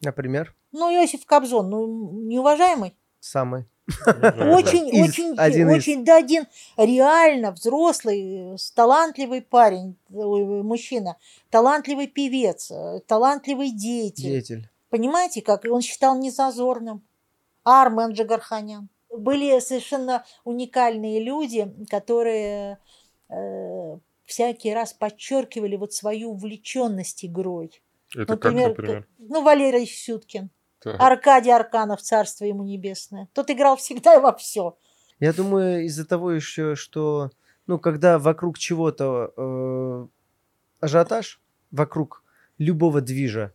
Например, 0.01 0.55
Ну, 0.71 0.89
Иосиф 0.91 1.25
Кобзон, 1.27 1.69
ну, 1.69 2.11
неуважаемый. 2.23 2.95
Самый. 3.21 3.65
Очень, 4.05 4.89
Из, 4.89 5.09
очень, 5.09 5.35
один 5.37 5.69
из. 5.69 5.77
очень, 5.77 6.05
да, 6.05 6.17
один 6.17 6.45
реально 6.77 7.51
взрослый, 7.51 8.53
э, 8.53 8.57
талантливый 8.75 9.41
парень, 9.41 9.95
мужчина, 10.09 11.17
талантливый 11.49 12.07
певец, 12.07 12.71
э, 12.71 12.99
талантливый 13.07 13.71
деятель. 13.71 14.23
Деятель. 14.23 14.69
Понимаете, 14.89 15.41
как 15.41 15.65
он 15.65 15.81
считал 15.81 16.17
незазорным. 16.17 17.01
Армен 17.63 18.11
Джигарханян. 18.13 18.89
Были 19.09 19.59
совершенно 19.59 20.25
уникальные 20.45 21.21
люди, 21.21 21.71
которые 21.89 22.77
э, 23.29 23.97
всякий 24.25 24.73
раз 24.73 24.93
подчеркивали 24.93 25.75
вот 25.75 25.93
свою 25.93 26.31
увлеченность 26.31 27.25
игрой. 27.25 27.81
Это 28.15 28.33
Например, 28.33 28.69
как, 28.69 28.77
например? 28.77 29.07
ну, 29.19 29.43
Валерий 29.43 29.85
Сюткин, 29.85 30.49
Так. 30.81 30.99
Аркадий 30.99 31.51
Арканов, 31.51 32.01
царство 32.01 32.45
ему 32.45 32.63
небесное. 32.63 33.27
Тот 33.33 33.49
играл 33.51 33.77
всегда 33.77 34.15
и 34.15 34.19
во 34.19 34.33
все. 34.33 34.77
Я 35.19 35.33
думаю, 35.33 35.85
из-за 35.85 36.05
того 36.05 36.31
еще, 36.31 36.75
что, 36.75 37.29
ну, 37.67 37.77
когда 37.77 38.17
вокруг 38.17 38.57
чего-то 38.57 39.31
э, 39.37 40.07
ажиотаж, 40.79 41.39
вокруг 41.69 42.23
любого 42.57 42.99
движа, 43.01 43.53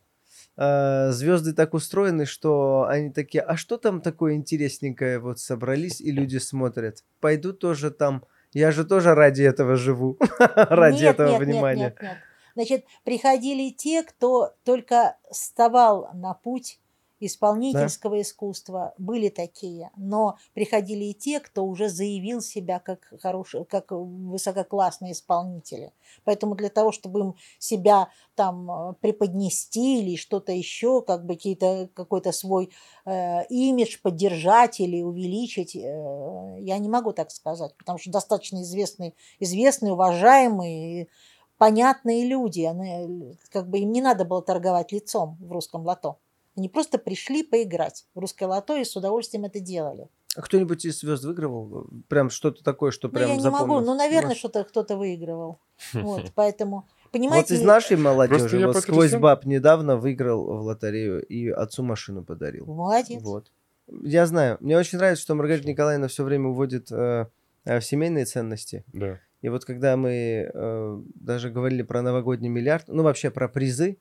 э, 0.57 1.11
звезды 1.11 1.53
так 1.53 1.75
устроены, 1.75 2.27
что 2.27 2.87
они 2.89 3.11
такие, 3.11 3.43
а 3.43 3.57
что 3.57 3.77
там 3.77 4.01
такое 4.01 4.35
интересненькое, 4.35 5.19
вот 5.19 5.41
собрались 5.41 6.01
и 6.01 6.13
люди 6.13 6.39
смотрят. 6.39 7.03
Пойду 7.21 7.53
тоже 7.53 7.91
там, 7.91 8.25
я 8.53 8.71
же 8.71 8.85
тоже 8.85 9.17
ради 9.17 9.43
этого 9.43 9.75
живу, 9.75 10.17
ради 10.39 11.03
Нет, 11.03 11.15
этого 11.15 11.31
нет, 11.31 11.41
нет, 11.41 11.49
внимания. 11.49 11.85
нет, 11.85 11.99
нет. 12.01 12.19
Значит, 12.55 12.85
приходили 13.05 13.71
те, 13.71 14.05
кто 14.05 14.55
только 14.65 15.17
вставал 15.31 16.09
на 16.15 16.33
путь 16.33 16.81
исполнительского 17.21 18.21
искусства, 18.23 18.95
были 18.99 19.29
такие, 19.29 19.91
но 19.97 20.37
приходили 20.55 21.05
и 21.05 21.15
те, 21.15 21.41
кто 21.41 21.65
уже 21.65 21.89
заявил 21.89 22.41
себя 22.41 22.79
как 22.79 23.13
хорошие, 23.21 23.65
как 23.65 23.87
высококлассные 23.91 25.13
исполнители. 25.13 25.93
Поэтому 26.25 26.55
для 26.55 26.69
того, 26.69 26.93
чтобы 26.93 27.21
им 27.21 27.35
себя 27.59 28.11
там 28.35 28.71
э, 28.71 28.95
преподнести 29.01 30.01
или 30.01 30.17
что-то 30.17 30.53
еще, 30.53 31.03
как 31.03 31.25
бы 31.25 31.35
какие-то, 31.35 31.89
какой-то 31.95 32.33
свой 32.33 32.71
э, 33.05 33.47
имидж 33.47 33.99
поддержать 34.03 34.81
или 34.81 35.03
увеличить, 35.03 35.75
э, 35.75 36.57
я 36.61 36.79
не 36.79 36.89
могу 36.89 37.13
так 37.13 37.31
сказать, 37.31 37.75
потому 37.77 37.99
что 37.99 38.11
достаточно 38.11 38.63
известные, 38.63 39.15
известные, 39.41 39.93
уважаемые, 39.93 41.09
понятные 41.59 42.27
люди, 42.27 42.63
они, 42.63 43.39
как 43.51 43.69
бы 43.69 43.79
им 43.79 43.93
не 43.93 44.03
надо 44.03 44.25
было 44.25 44.43
торговать 44.43 44.93
лицом 44.93 45.39
в 45.41 45.51
русском 45.51 45.85
лото. 45.85 46.19
Они 46.57 46.69
просто 46.69 46.99
пришли 46.99 47.43
поиграть 47.43 48.07
в 48.15 48.19
русское 48.19 48.47
лото 48.47 48.77
и 48.77 48.85
с 48.85 48.97
удовольствием 48.97 49.45
это 49.45 49.61
делали. 49.61 50.09
А 50.37 50.43
кто-нибудь 50.43 50.85
из 50.85 51.01
звезд 51.01 51.25
выигрывал? 51.25 51.87
Прям 52.09 52.29
что-то 52.31 52.63
такое, 52.63 52.91
что 52.91 53.09
Ну, 53.09 53.15
прям 53.15 53.31
я 53.31 53.37
не 53.37 53.51
могу, 53.51 53.81
ну, 53.81 53.95
наверное, 53.95 54.31
Маш? 54.31 54.39
что-то 54.39 54.65
кто-то 54.65 54.97
выигрывал. 54.97 55.59
Вот, 55.95 56.33
поэтому, 56.35 56.87
Вот 57.03 57.13
понимаете, 57.13 57.55
из 57.55 57.63
нашей 57.63 57.97
молодежи, 57.97 58.67
вот 58.67 58.77
сквозь 58.77 59.15
баб 59.15 59.45
недавно 59.45 59.97
выиграл 59.97 60.45
в 60.45 60.63
лотерею 60.63 61.25
и 61.25 61.49
отцу 61.49 61.83
машину 61.83 62.23
подарил. 62.25 62.67
молодец. 62.67 63.23
Вот. 63.23 63.51
Я 64.03 64.27
знаю. 64.27 64.57
Мне 64.61 64.77
очень 64.77 64.99
нравится, 64.99 65.23
что 65.23 65.35
Маргарита 65.35 65.69
Николаевна 65.69 66.09
все 66.09 66.25
время 66.25 66.49
уводит 66.49 66.91
э, 66.91 67.27
э, 67.65 67.81
в 67.81 67.85
семейные 67.85 68.25
ценности. 68.25 68.85
Да. 68.93 69.21
И 69.43 69.49
вот 69.49 69.65
когда 69.65 69.97
мы 69.97 70.51
э, 70.53 71.03
даже 71.15 71.51
говорили 71.51 71.83
про 71.83 72.03
новогодний 72.03 72.49
миллиард, 72.49 72.89
ну 72.89 73.03
вообще 73.03 73.31
про 73.31 73.49
призы, 73.49 73.99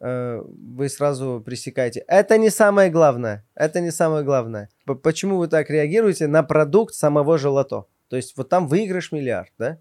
вы 0.00 0.88
сразу 0.88 1.42
пресекаете. 1.44 2.04
Это 2.08 2.38
не 2.38 2.50
самое 2.50 2.90
главное. 2.90 3.44
Это 3.54 3.80
не 3.80 3.90
самое 3.90 4.24
главное. 4.24 4.68
Почему 5.02 5.36
вы 5.36 5.48
так 5.48 5.70
реагируете 5.70 6.26
на 6.26 6.42
продукт 6.42 6.94
самого 6.94 7.38
же 7.38 7.50
лото? 7.50 7.86
То 8.08 8.16
есть 8.16 8.36
вот 8.36 8.48
там 8.48 8.66
выигрыш 8.66 9.12
миллиард, 9.12 9.52
да? 9.58 9.78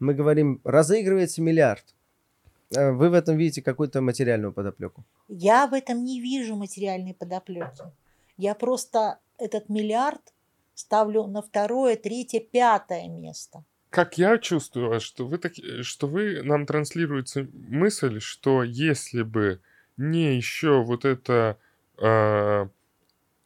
Мы 0.00 0.14
говорим, 0.14 0.60
разыгрывается 0.64 1.42
миллиард. 1.42 1.84
Э, 2.74 2.90
Вы 2.90 3.10
в 3.10 3.14
этом 3.14 3.36
видите 3.36 3.62
какую-то 3.62 4.00
материальную 4.00 4.52
подоплеку. 4.52 5.04
Я 5.28 5.66
в 5.66 5.74
этом 5.74 6.04
не 6.04 6.20
вижу 6.20 6.56
материальной 6.56 7.14
подоплеки. 7.14 7.84
Я 8.36 8.54
просто 8.54 9.18
этот 9.38 9.68
миллиард 9.68 10.22
ставлю 10.74 11.26
на 11.26 11.42
второе, 11.42 11.96
третье, 11.96 12.40
пятое 12.40 13.08
место. 13.08 13.62
Как 13.90 14.18
я 14.18 14.38
чувствую, 14.38 15.00
что 15.00 15.26
вы, 15.26 15.38
таки- 15.38 15.82
что 15.82 16.06
вы 16.06 16.42
нам 16.42 16.64
транслируете 16.64 17.48
мысль, 17.52 18.20
что 18.20 18.62
если 18.62 19.22
бы 19.22 19.60
не 19.96 20.36
еще 20.36 20.82
вот 20.82 21.04
эта 21.04 21.58
а, 21.98 22.68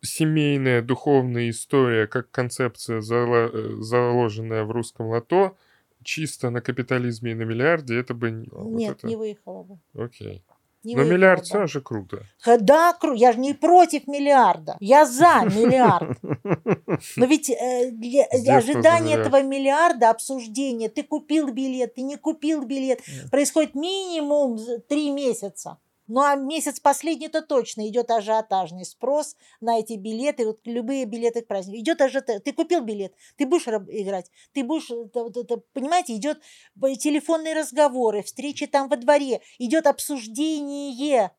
семейная 0.02 0.82
духовная 0.82 1.48
история, 1.50 2.06
как 2.06 2.30
концепция, 2.30 3.00
зало- 3.00 3.50
э, 3.52 3.76
заложенная 3.80 4.64
в 4.64 4.70
русском 4.70 5.06
лото, 5.06 5.56
чисто 6.02 6.50
на 6.50 6.60
капитализме 6.60 7.32
и 7.32 7.34
на 7.34 7.42
миллиарде, 7.42 7.96
это 7.98 8.12
бы... 8.14 8.46
вот 8.52 8.78
Нет, 8.78 8.98
это- 8.98 9.06
не 9.06 9.16
выехало 9.16 9.62
бы. 9.62 9.78
Окей. 9.94 10.44
Не 10.84 10.96
Но 10.96 11.02
миллиард 11.04 11.44
все 11.46 11.66
же 11.66 11.80
круто. 11.80 12.26
Да, 12.44 12.94
я 13.14 13.32
же 13.32 13.38
не 13.38 13.54
против 13.54 14.06
миллиарда. 14.06 14.76
Я 14.80 15.06
за 15.06 15.44
миллиард. 15.44 16.18
Но 17.16 17.26
ведь 17.26 17.48
э, 17.50 17.90
для- 17.90 18.26
ожидание 18.58 19.16
этого 19.22 19.42
миллиарда, 19.42 20.10
обсуждение, 20.10 20.90
ты 20.90 21.02
купил 21.02 21.50
билет, 21.52 21.94
ты 21.94 22.02
не 22.02 22.16
купил 22.16 22.64
билет, 22.64 23.00
происходит 23.30 23.74
минимум 23.74 24.58
три 24.88 25.10
месяца. 25.10 25.78
Ну 26.06 26.20
а 26.20 26.34
месяц 26.34 26.80
последний-то 26.80 27.40
точно 27.42 27.88
идет 27.88 28.10
ажиотажный 28.10 28.84
спрос 28.84 29.36
на 29.60 29.78
эти 29.78 29.94
билеты, 29.94 30.46
вот 30.46 30.60
любые 30.64 31.06
билеты 31.06 31.40
к 31.40 31.46
празднику. 31.46 31.80
Идет 31.80 32.00
ажиотаж. 32.02 32.42
Ты 32.42 32.52
купил 32.52 32.82
билет, 32.82 33.14
ты 33.36 33.46
будешь 33.46 33.66
играть, 33.66 34.30
ты 34.52 34.64
будешь, 34.64 34.90
это- 34.90 35.30
это, 35.40 35.62
понимаете, 35.72 36.14
идет 36.16 36.40
телефонные 36.98 37.54
разговоры, 37.54 38.22
встречи 38.22 38.66
там 38.66 38.88
во 38.88 38.96
дворе, 38.96 39.40
идет 39.58 39.86
обсуждение 39.86 41.30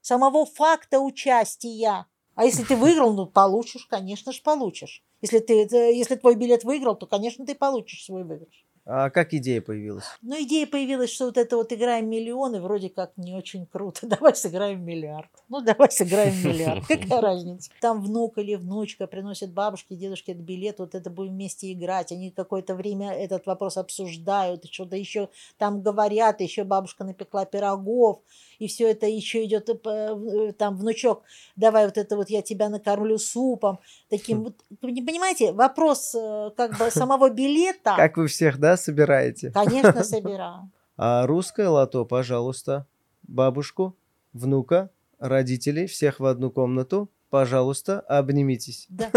самого 0.00 0.46
факта 0.46 1.00
участия. 1.00 2.06
А 2.36 2.44
если 2.44 2.62
ты 2.62 2.76
выиграл, 2.76 3.12
ну 3.12 3.26
получишь, 3.26 3.86
конечно 3.86 4.32
же 4.32 4.40
получишь. 4.42 5.04
Если, 5.20 5.40
ты, 5.40 5.64
это- 5.64 5.90
если 5.90 6.14
твой 6.14 6.36
билет 6.36 6.64
выиграл, 6.64 6.96
то, 6.96 7.06
конечно, 7.06 7.44
ты 7.44 7.54
получишь 7.54 8.04
свой 8.04 8.24
выигрыш. 8.24 8.59
А 8.86 9.10
как 9.10 9.34
идея 9.34 9.60
появилась? 9.60 10.04
Но 10.22 10.40
идея 10.40 10.66
появилась, 10.66 11.10
что 11.10 11.26
вот 11.26 11.38
это 11.38 11.56
вот 11.56 11.72
играем 11.72 12.08
миллионы, 12.08 12.60
вроде 12.60 12.88
как 12.88 13.12
не 13.16 13.34
очень 13.34 13.66
круто. 13.66 14.06
Давай 14.06 14.34
сыграем 14.34 14.84
миллиард. 14.84 15.28
Ну, 15.48 15.60
давай 15.60 15.90
сыграем 15.90 16.34
миллиард. 16.44 16.86
Какая 16.88 17.20
разница? 17.20 17.70
Там 17.80 18.02
внук 18.02 18.38
или 18.38 18.54
внучка 18.54 19.06
приносит 19.06 19.52
бабушке, 19.52 19.96
дедушке 19.96 20.32
этот 20.32 20.44
билет, 20.44 20.78
вот 20.78 20.94
это 20.94 21.10
будем 21.10 21.32
вместе 21.32 21.72
играть. 21.72 22.12
Они 22.12 22.30
какое-то 22.30 22.74
время 22.74 23.12
этот 23.12 23.46
вопрос 23.46 23.76
обсуждают, 23.76 24.64
что-то 24.70 24.96
еще 24.96 25.28
там 25.58 25.82
говорят, 25.82 26.40
еще 26.40 26.64
бабушка 26.64 27.04
напекла 27.04 27.44
пирогов, 27.44 28.20
и 28.58 28.66
все 28.66 28.90
это 28.90 29.06
еще 29.06 29.44
идет 29.44 29.68
э, 29.68 29.78
э, 29.84 30.52
там 30.52 30.76
внучок, 30.76 31.22
давай 31.56 31.86
вот 31.86 31.98
это 31.98 32.16
вот 32.16 32.30
я 32.30 32.42
тебя 32.42 32.68
накормлю 32.68 33.18
супом. 33.18 33.78
Таким 34.08 34.44
вот, 34.44 34.54
вы 34.82 34.92
не 34.92 35.02
понимаете, 35.02 35.52
вопрос 35.52 36.14
э, 36.14 36.50
как 36.56 36.78
бы 36.78 36.90
самого 36.90 37.30
билета, 37.30 37.94
Как 37.96 38.16
вы 38.16 38.26
всех, 38.26 38.58
да, 38.58 38.69
собираете? 38.76 39.50
конечно, 39.50 40.02
собираю. 40.04 40.70
А 40.96 41.26
русское 41.26 41.68
лото, 41.68 42.04
пожалуйста, 42.04 42.86
бабушку, 43.22 43.96
внука, 44.32 44.90
родителей, 45.18 45.86
всех 45.86 46.20
в 46.20 46.26
одну 46.26 46.50
комнату, 46.50 47.10
пожалуйста, 47.30 48.00
обнимитесь. 48.00 48.86
Да. 48.88 49.10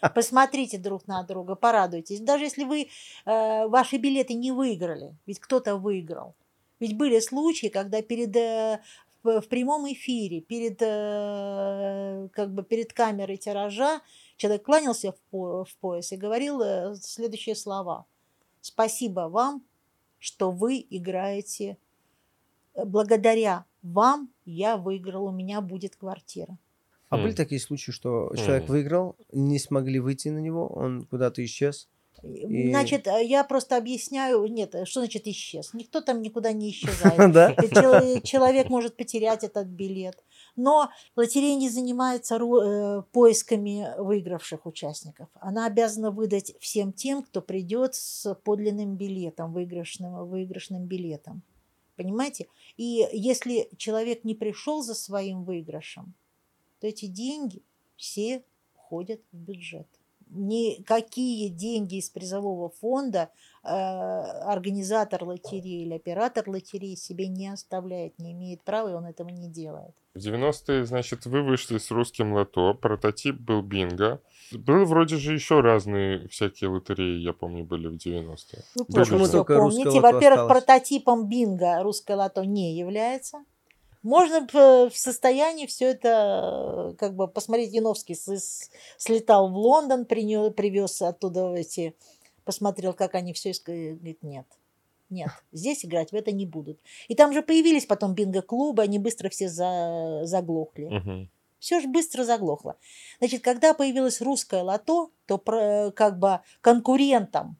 Посмотрите 0.14 0.78
друг 0.78 1.06
на 1.06 1.22
друга, 1.24 1.54
порадуйтесь. 1.56 2.20
Даже 2.20 2.44
если 2.44 2.64
вы 2.64 2.88
э, 3.26 3.66
ваши 3.66 3.96
билеты 3.96 4.34
не 4.34 4.52
выиграли, 4.52 5.16
ведь 5.26 5.40
кто-то 5.40 5.76
выиграл. 5.76 6.34
Ведь 6.80 6.96
были 6.96 7.20
случаи, 7.20 7.66
когда 7.68 8.02
перед 8.02 8.34
э, 8.36 8.80
в, 9.22 9.40
в 9.40 9.48
прямом 9.48 9.90
эфире, 9.92 10.40
перед 10.40 10.80
э, 10.80 12.28
как 12.32 12.52
бы 12.54 12.62
перед 12.62 12.92
камерой 12.92 13.36
тиража 13.36 14.00
человек 14.36 14.64
кланялся 14.64 15.12
в, 15.12 15.20
по- 15.30 15.64
в 15.64 15.76
пояс 15.76 16.12
и 16.12 16.16
говорил 16.16 16.60
э, 16.62 16.94
следующие 16.94 17.56
слова: 17.56 18.06
"Спасибо 18.60 19.28
вам, 19.28 19.62
что 20.18 20.50
вы 20.50 20.84
играете. 20.90 21.76
Э, 22.74 22.84
Благодаря 22.84 23.64
вам 23.82 24.30
я 24.44 24.76
выиграл, 24.76 25.26
у 25.26 25.32
меня 25.32 25.60
будет 25.60 25.96
квартира". 25.96 26.58
А 27.08 27.16
Хм. 27.16 27.22
были 27.22 27.32
такие 27.32 27.60
случаи, 27.60 27.90
что 27.92 28.32
человек 28.36 28.64
Хм. 28.64 28.72
выиграл, 28.72 29.16
не 29.32 29.58
смогли 29.58 29.98
выйти 30.00 30.28
на 30.28 30.38
него, 30.38 30.66
он 30.66 31.06
куда-то 31.06 31.44
исчез? 31.44 31.88
И- 32.22 32.70
Значит, 32.70 33.06
э, 33.06 33.24
я 33.24 33.44
просто 33.44 33.76
объясняю, 33.76 34.44
нет, 34.46 34.74
э, 34.74 34.84
что 34.84 35.00
значит 35.00 35.26
исчез? 35.28 35.72
Никто 35.72 36.00
там 36.00 36.20
никуда 36.20 36.52
не 36.52 36.70
исчезает. 36.70 37.36
Э, 37.36 38.20
Человек 38.22 38.68
может 38.68 38.96
потерять 38.96 39.44
этот 39.44 39.68
билет. 39.68 40.16
Но 40.58 40.90
лотерея 41.14 41.54
не 41.54 41.70
занимается 41.70 42.34
э, 42.34 43.02
поисками 43.12 43.94
выигравших 43.96 44.66
участников. 44.66 45.28
Она 45.34 45.66
обязана 45.66 46.10
выдать 46.10 46.52
всем 46.58 46.92
тем, 46.92 47.22
кто 47.22 47.40
придет 47.40 47.94
с 47.94 48.34
подлинным 48.34 48.96
билетом, 48.96 49.52
выигрышным, 49.52 50.28
выигрышным 50.28 50.84
билетом. 50.84 51.42
Понимаете? 51.94 52.48
И 52.76 53.06
если 53.12 53.68
человек 53.76 54.24
не 54.24 54.34
пришел 54.34 54.82
за 54.82 54.94
своим 54.94 55.44
выигрышем, 55.44 56.14
то 56.80 56.88
эти 56.88 57.06
деньги 57.06 57.62
все 57.96 58.42
уходят 58.74 59.20
в 59.30 59.36
бюджет. 59.36 59.86
Никакие 60.30 61.48
деньги 61.48 61.96
из 61.96 62.10
призового 62.10 62.70
фонда 62.70 63.30
э, 63.64 63.68
организатор 63.68 65.24
лотереи 65.24 65.82
или 65.82 65.94
оператор 65.94 66.48
лотереи 66.48 66.94
себе 66.94 67.28
не 67.28 67.48
оставляет, 67.48 68.18
не 68.18 68.32
имеет 68.32 68.62
права, 68.62 68.90
и 68.90 68.94
он 68.94 69.06
этого 69.06 69.28
не 69.28 69.48
делает. 69.48 69.94
В 70.14 70.18
90-е, 70.18 70.84
значит, 70.84 71.26
вы 71.26 71.42
вышли 71.42 71.78
с 71.78 71.90
русским 71.90 72.32
лото, 72.32 72.74
прототип 72.74 73.36
был 73.36 73.62
бинго. 73.62 74.20
Был 74.52 74.84
вроде 74.84 75.16
же 75.16 75.34
еще 75.34 75.60
разные 75.60 76.26
всякие 76.28 76.70
лотереи, 76.70 77.20
я 77.20 77.32
помню, 77.32 77.64
были 77.64 77.86
в 77.88 77.94
90-е. 77.94 78.64
Вы 78.74 78.84
только 79.04 79.18
русское 79.18 79.44
помните. 79.44 80.00
Во-первых, 80.00 80.40
осталось? 80.40 80.64
прототипом 80.64 81.28
бинго 81.28 81.82
русское 81.82 82.16
лото 82.16 82.44
не 82.44 82.76
является. 82.76 83.38
Можно 84.02 84.46
п- 84.46 84.88
в 84.90 84.96
состоянии 84.96 85.66
все 85.66 85.86
это, 85.86 86.90
э, 86.92 86.96
как 86.96 87.14
бы, 87.14 87.26
посмотреть, 87.28 87.72
Яновский 87.72 88.16
слетал 88.96 89.50
в 89.50 89.56
Лондон, 89.56 90.04
принё- 90.04 90.50
привез 90.50 91.02
оттуда 91.02 91.54
эти, 91.54 91.94
посмотрел, 92.44 92.92
как 92.92 93.14
они 93.14 93.32
все, 93.32 93.50
и 93.50 93.92
говорит, 93.92 94.22
нет, 94.22 94.46
нет, 95.10 95.30
здесь 95.52 95.84
играть 95.84 96.12
в 96.12 96.14
это 96.14 96.32
не 96.32 96.46
будут. 96.46 96.78
И 97.08 97.14
там 97.14 97.32
же 97.32 97.42
появились 97.42 97.86
потом 97.86 98.14
бинго-клубы, 98.14 98.82
они 98.82 98.98
быстро 98.98 99.28
все 99.30 99.48
за- 99.48 100.20
заглохли. 100.24 100.84
Мгм. 100.84 101.30
Все 101.58 101.80
же 101.80 101.88
быстро 101.88 102.22
заглохло. 102.24 102.76
Значит, 103.18 103.42
когда 103.42 103.74
появилось 103.74 104.20
русское 104.20 104.62
лото, 104.62 105.10
то 105.26 105.38
про- 105.38 105.90
как 105.90 106.18
бы 106.20 106.40
конкурентом 106.60 107.56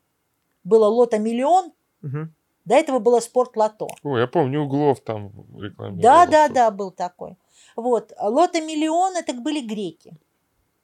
было 0.63 0.87
лото 0.87 1.19
миллион, 1.19 1.73
Мгм. 2.01 2.33
До 2.69 2.75
этого 2.75 2.99
было 2.99 3.21
спорт 3.21 3.57
лото. 3.57 3.89
Ой, 4.03 4.21
я 4.21 4.27
помню, 4.27 4.61
Углов 4.61 5.01
там 5.01 5.33
рекламировал. 5.57 6.03
Да, 6.03 6.27
да, 6.27 6.49
да, 6.49 6.71
был 6.71 6.91
такой. 6.91 7.37
Вот, 7.77 8.13
лото 8.21 8.61
миллион 8.61 9.17
это 9.17 9.33
были 9.33 9.61
греки. 9.61 10.13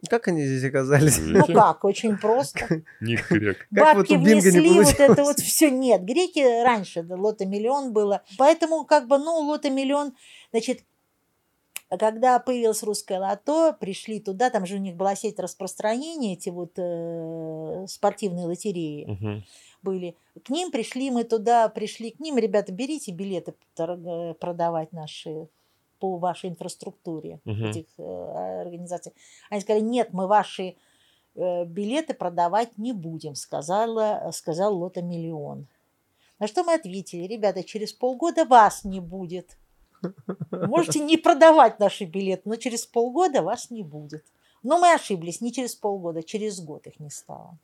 Как 0.09 0.28
они 0.28 0.45
здесь 0.47 0.64
оказались? 0.64 1.18
Ну 1.18 1.45
как, 1.47 1.85
очень 1.85 2.16
просто. 2.16 2.82
Ник 3.01 3.30
грек. 3.30 3.66
Бабки 3.70 4.14
не 4.14 4.35
внесли, 4.35 4.80
вот 4.80 4.99
это 4.99 5.24
вот 5.24 5.41
все. 5.41 5.70
Нет, 5.70 6.03
греки 6.05 6.62
раньше, 6.62 7.05
лото 7.09 7.45
миллион 7.45 7.93
было. 7.93 8.22
Поэтому 8.39 8.85
как 8.87 9.07
бы, 9.07 9.18
ну, 9.18 9.39
лото 9.41 9.68
миллион, 9.68 10.14
значит, 10.53 10.85
когда 11.99 12.39
появилось 12.39 12.82
русское 12.82 13.18
лото, 13.18 13.76
пришли 13.78 14.20
туда, 14.20 14.51
там 14.51 14.66
же 14.66 14.76
у 14.76 14.78
них 14.78 14.97
была 14.97 15.14
сеть 15.16 15.39
распространения, 15.39 16.35
эти 16.35 16.49
вот 16.49 16.72
э, 16.76 17.87
спортивные 17.89 18.47
лотереи 18.47 19.05
Мгм. 19.05 19.45
Были. 19.85 20.16
К 20.45 20.51
ним 20.51 20.70
пришли, 20.72 21.11
мы 21.11 21.24
туда 21.24 21.68
пришли, 21.68 22.11
к 22.11 22.18
ним, 22.20 22.39
ребята, 22.39 22.72
берите 22.72 23.12
билеты 23.12 23.55
э, 23.78 24.35
продавать 24.41 24.93
наши 24.93 25.49
по 26.01 26.18
вашей 26.18 26.51
инфраструктуре 26.51 27.41
Мгм. 27.45 27.66
этих 27.66 27.87
э, 27.99 28.61
организаций. 28.62 29.12
Они 29.51 29.61
сказали, 29.61 29.85
нет, 29.85 30.09
мы 30.12 30.26
ваши 30.26 30.74
э, 31.37 31.64
билеты 31.64 32.14
продавать 32.14 32.76
не 32.78 32.93
будем, 32.93 33.35
сказала, 33.35 34.30
сказал 34.32 34.76
Лото 34.76 35.03
Миллион. 35.03 35.66
На 36.39 36.49
что 36.49 36.64
мы 36.64 36.74
ответили, 36.74 37.26
ребята, 37.26 37.62
через 37.62 37.93
полгода 37.93 38.45
вас 38.45 38.85
не 38.85 39.01
будет. 39.01 39.57
Можете 40.51 41.01
не 41.01 41.16
продавать 41.16 41.78
наши 41.78 42.05
билеты, 42.05 42.43
но 42.45 42.57
через 42.57 42.87
полгода 42.87 43.43
вас 43.43 43.70
не 43.70 43.82
будет. 43.82 44.24
Но 44.62 44.78
мы 44.78 44.93
ошиблись, 44.95 45.41
не 45.41 45.53
через 45.53 45.74
полгода, 45.74 46.22
через 46.22 46.61
год 46.61 46.87
их 46.87 46.99
не 47.01 47.11
стало. 47.11 47.59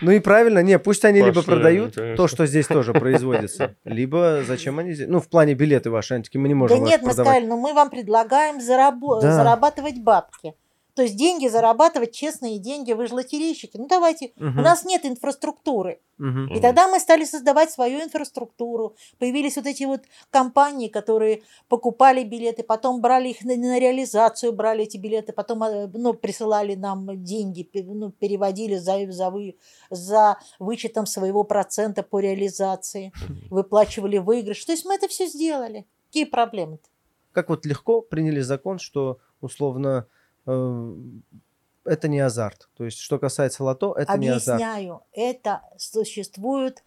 Ну 0.00 0.10
и 0.10 0.20
правильно, 0.20 0.58
не, 0.58 0.78
пусть 0.78 1.04
они 1.04 1.20
либо 1.20 1.36
Пошли 1.36 1.52
они, 1.52 1.60
продают 1.60 1.94
конечно. 1.94 2.16
то, 2.16 2.28
что 2.28 2.46
здесь 2.46 2.66
тоже 2.66 2.92
производится, 2.94 3.76
либо 3.84 4.42
зачем 4.46 4.78
они 4.78 4.92
здесь, 4.92 5.08
ну 5.08 5.20
в 5.20 5.28
плане 5.28 5.54
билеты 5.54 5.90
ваши, 5.90 6.14
они 6.14 6.24
такие, 6.24 6.40
мы 6.40 6.48
не 6.48 6.54
можем 6.54 6.78
да 6.78 6.84
нет, 6.84 7.02
мы 7.02 7.12
сказали, 7.12 7.46
ну 7.46 7.56
мы 7.58 7.72
вам 7.74 7.90
предлагаем 7.90 8.60
зарабатывать 8.60 9.98
бабки. 10.00 10.54
То 10.94 11.02
есть 11.02 11.16
деньги 11.16 11.48
зарабатывать, 11.48 12.12
честные 12.12 12.58
деньги, 12.58 12.92
вы 12.92 13.08
же 13.08 13.14
лотерейщики. 13.14 13.76
Ну 13.76 13.88
давайте, 13.88 14.32
Мгм, 14.36 14.60
у 14.60 14.62
нас 14.62 14.84
нет 14.84 15.04
инфраструктуры. 15.04 16.00
мгм. 16.18 16.46
И 16.54 16.60
тогда 16.60 16.86
мы 16.86 17.00
стали 17.00 17.24
создавать 17.24 17.72
свою 17.72 18.00
инфраструктуру. 18.00 18.94
Появились 19.18 19.56
вот 19.56 19.66
эти 19.66 19.82
вот 19.84 20.02
компании, 20.30 20.86
которые 20.86 21.42
покупали 21.68 22.22
билеты, 22.22 22.62
потом 22.62 23.00
брали 23.00 23.30
их 23.30 23.44
на, 23.44 23.56
на 23.56 23.80
реализацию, 23.80 24.52
брали 24.52 24.84
эти 24.84 24.96
билеты, 24.96 25.32
потом 25.32 25.64
э, 25.64 25.88
ну, 25.92 26.14
присылали 26.14 26.76
нам 26.76 27.24
деньги, 27.24 27.68
ну, 27.74 28.12
переводили 28.12 28.76
за, 28.76 29.10
за, 29.10 29.30
вы, 29.30 29.56
за 29.90 30.38
вычетом 30.60 31.06
своего 31.06 31.42
процента 31.42 32.04
по 32.04 32.20
реализации, 32.20 33.12
выплачивали 33.50 34.18
выигрыш. 34.18 34.64
То 34.64 34.72
есть 34.72 34.84
мы 34.84 34.94
это 34.94 35.08
все 35.08 35.26
сделали. 35.26 35.86
Какие 36.06 36.26
проблемы-то? 36.26 36.88
Как 37.32 37.48
вот 37.48 37.66
легко 37.66 38.00
приняли 38.00 38.40
закон, 38.40 38.78
что 38.78 39.18
условно 39.40 40.06
это 40.46 42.08
не 42.08 42.20
азарт. 42.20 42.68
То 42.74 42.84
есть, 42.84 42.98
что 42.98 43.18
касается 43.18 43.64
лото, 43.64 43.94
это 43.94 44.16
не 44.18 44.28
азарт. 44.28 44.60
Объясняю, 44.62 45.02
это 45.12 45.62
существуют 45.78 46.82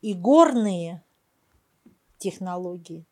и 0.00 0.14
горные 0.14 1.02
технологии, 2.18 3.04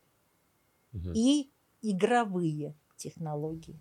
Мгм. 0.93 1.13
и 1.15 1.51
игровые 1.83 2.75
технологии. 2.97 3.79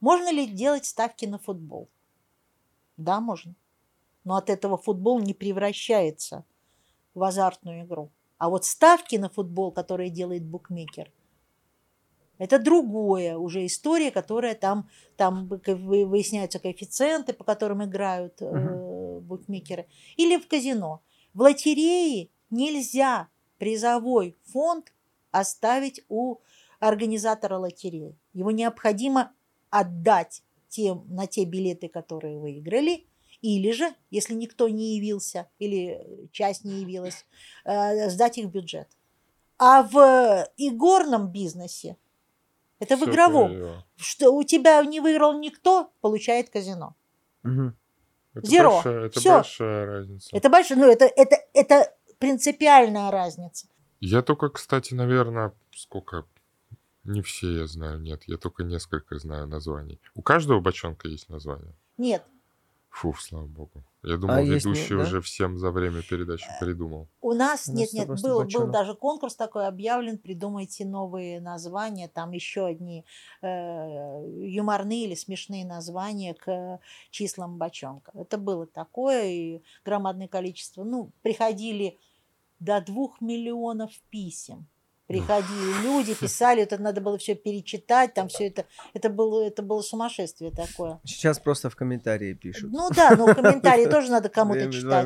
Можно 0.00 0.32
ли 0.32 0.46
делать 0.46 0.84
ставки 0.86 1.26
на 1.26 1.38
футбол? 1.38 1.88
Да, 2.96 3.20
можно. 3.20 3.54
Но 4.24 4.36
от 4.36 4.50
этого 4.50 4.76
футбол 4.78 5.20
не 5.20 5.34
превращается 5.34 6.44
в 7.14 7.22
азартную 7.22 7.84
игру. 7.84 8.10
А 8.38 8.48
вот 8.50 8.64
ставки 8.64 9.16
на 9.16 9.28
футбол, 9.28 9.72
которые 9.72 10.10
делает 10.10 10.44
букмекер, 10.44 11.10
это 12.38 12.58
другое 12.58 13.36
уже 13.36 13.64
история, 13.66 14.10
которая 14.10 14.54
там, 14.54 14.88
там 15.16 15.48
выясняются 15.48 16.58
коэффициенты, 16.58 17.32
по 17.32 17.44
которым 17.44 17.84
играют 17.84 18.40
э, 18.40 19.20
букмекеры. 19.20 19.86
Или 20.16 20.36
в 20.36 20.46
казино. 20.46 21.02
В 21.34 21.42
лотерее 21.42 22.28
нельзя 22.50 23.28
призовой 23.58 24.36
фонд 24.44 24.92
оставить 25.30 26.04
у 26.08 26.38
организатора 26.78 27.58
лотереи. 27.58 28.16
Его 28.32 28.50
необходимо 28.50 29.32
отдать 29.70 30.42
тем, 30.68 31.04
на 31.08 31.26
те 31.26 31.44
билеты, 31.44 31.88
которые 31.88 32.38
выиграли, 32.38 33.06
или 33.42 33.70
же, 33.70 33.94
если 34.10 34.34
никто 34.34 34.68
не 34.68 34.96
явился, 34.96 35.48
или 35.58 36.28
часть 36.32 36.64
не 36.64 36.80
явилась, 36.80 37.24
э, 37.64 38.10
сдать 38.10 38.38
их 38.38 38.46
в 38.46 38.50
бюджет. 38.50 38.88
А 39.58 39.82
в 39.82 40.48
игорном 40.56 41.30
бизнесе, 41.30 41.96
это 42.78 42.96
в 42.96 43.00
Всё 43.00 43.10
игровом, 43.10 43.48
твоё. 43.50 43.82
что 43.96 44.30
у 44.34 44.42
тебя 44.44 44.84
не 44.84 45.00
выиграл 45.00 45.38
никто, 45.38 45.90
получает 46.00 46.50
казино. 46.50 46.94
Мгм. 47.42 47.76
Это 48.34 48.46
Зеро. 48.46 48.70
большая- 48.74 49.06
Это 49.06 49.20
Всё. 49.20 49.34
большая 49.36 49.86
разница. 49.86 50.28
Это 50.36 50.48
большое, 50.50 50.80
ну 50.80 50.86
это, 50.90 51.04
это, 51.06 51.36
это 51.54 51.94
принципиальная 52.18 53.10
разница. 53.10 53.66
Я 54.00 54.22
только, 54.22 54.48
кстати, 54.50 54.94
наверное, 54.94 55.52
сколько... 55.74 56.26
Не 57.04 57.22
все 57.22 57.60
я 57.60 57.66
знаю, 57.68 58.00
нет. 58.00 58.24
Я 58.26 58.36
только 58.36 58.64
несколько 58.64 59.16
знаю 59.18 59.46
названий. 59.46 60.00
У 60.16 60.22
каждого 60.22 60.60
бочонка 60.60 61.06
есть 61.08 61.28
название? 61.28 61.72
Нет, 61.98 62.24
Фу, 62.96 63.12
слава 63.12 63.46
богу. 63.46 63.84
Я 64.02 64.16
думал, 64.16 64.36
А 64.36 64.40
есть 64.40 64.64
не- 64.64 64.72
ведущий 64.72 64.94
да? 64.96 65.02
уже 65.02 65.20
всем 65.20 65.58
за 65.58 65.70
время 65.70 66.00
передачи 66.00 66.46
придумал. 66.58 67.08
у 67.20 67.34
нас, 67.34 67.68
нет, 67.68 67.92
нет, 67.92 68.08
был, 68.22 68.42
был 68.44 68.68
даже 68.68 68.94
конкурс 68.94 69.36
такой 69.36 69.66
объявлен, 69.66 70.16
придумайте 70.16 70.86
новые 70.86 71.40
названия, 71.42 72.08
там 72.08 72.32
еще 72.32 72.64
одни 72.64 73.04
э, 73.42 73.48
юморные 74.40 75.04
или 75.04 75.14
смешные 75.14 75.66
названия 75.66 76.32
к 76.32 76.80
числам 77.10 77.58
бочонка. 77.58 78.12
Это 78.14 78.38
было 78.38 78.66
такое, 78.66 79.26
и 79.26 79.62
громадное 79.84 80.28
количество, 80.28 80.82
ну, 80.82 81.10
приходили 81.20 81.98
до 82.60 82.80
двух 82.80 83.20
миллионов 83.20 83.90
писем. 84.08 84.66
Приходили 85.06 85.82
люди, 85.84 86.14
писали, 86.14 86.62
это 86.62 86.78
надо 86.78 87.00
было 87.00 87.16
все 87.16 87.36
перечитать, 87.36 88.12
там 88.14 88.26
все 88.28 88.48
это, 88.48 88.64
это 88.92 89.08
было, 89.08 89.44
это 89.46 89.62
было 89.62 89.80
сумасшествие 89.80 90.50
такое. 90.50 90.98
Сейчас 91.04 91.38
просто 91.38 91.70
в 91.70 91.76
комментарии 91.76 92.34
пишут. 92.34 92.72
Ну 92.72 92.88
да, 92.90 93.14
но 93.16 93.26
комментарии 93.32 93.86
тоже 93.90 94.10
надо 94.10 94.28
кому-то 94.28 94.60
читать. 94.72 95.04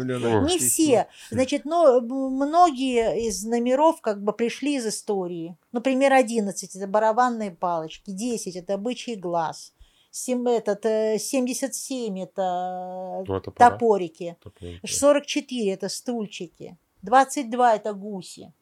Не 0.53 0.59
все. 0.59 1.07
Значит, 1.30 1.66
но 1.66 1.98
м, 1.98 2.07
многие 2.09 3.28
из 3.28 3.44
номеров 3.44 4.01
как 4.01 4.22
бы 4.22 4.32
пришли 4.32 4.76
из 4.76 4.86
истории. 4.86 5.57
Например, 5.72 6.14
11– 6.14 6.76
это 6.76 6.86
барабанные 6.86 7.51
палочки, 7.51 8.11
10– 8.11 8.57
это 8.57 8.78
бычий 8.78 9.16
глаз, 9.16 9.74
сем- 10.11 10.46
этот, 10.48 10.86
э, 10.86 11.18
77– 11.18 12.18
это 12.22 13.22
Два 13.26 13.40
топора. 13.40 13.70
топорики, 13.70 14.36
Топорики. 14.42 14.86
44– 14.86 15.72
это 15.74 15.88
стульчики, 15.90 16.78
22– 17.03 17.74
это 17.76 17.92
гуси. 17.92 18.53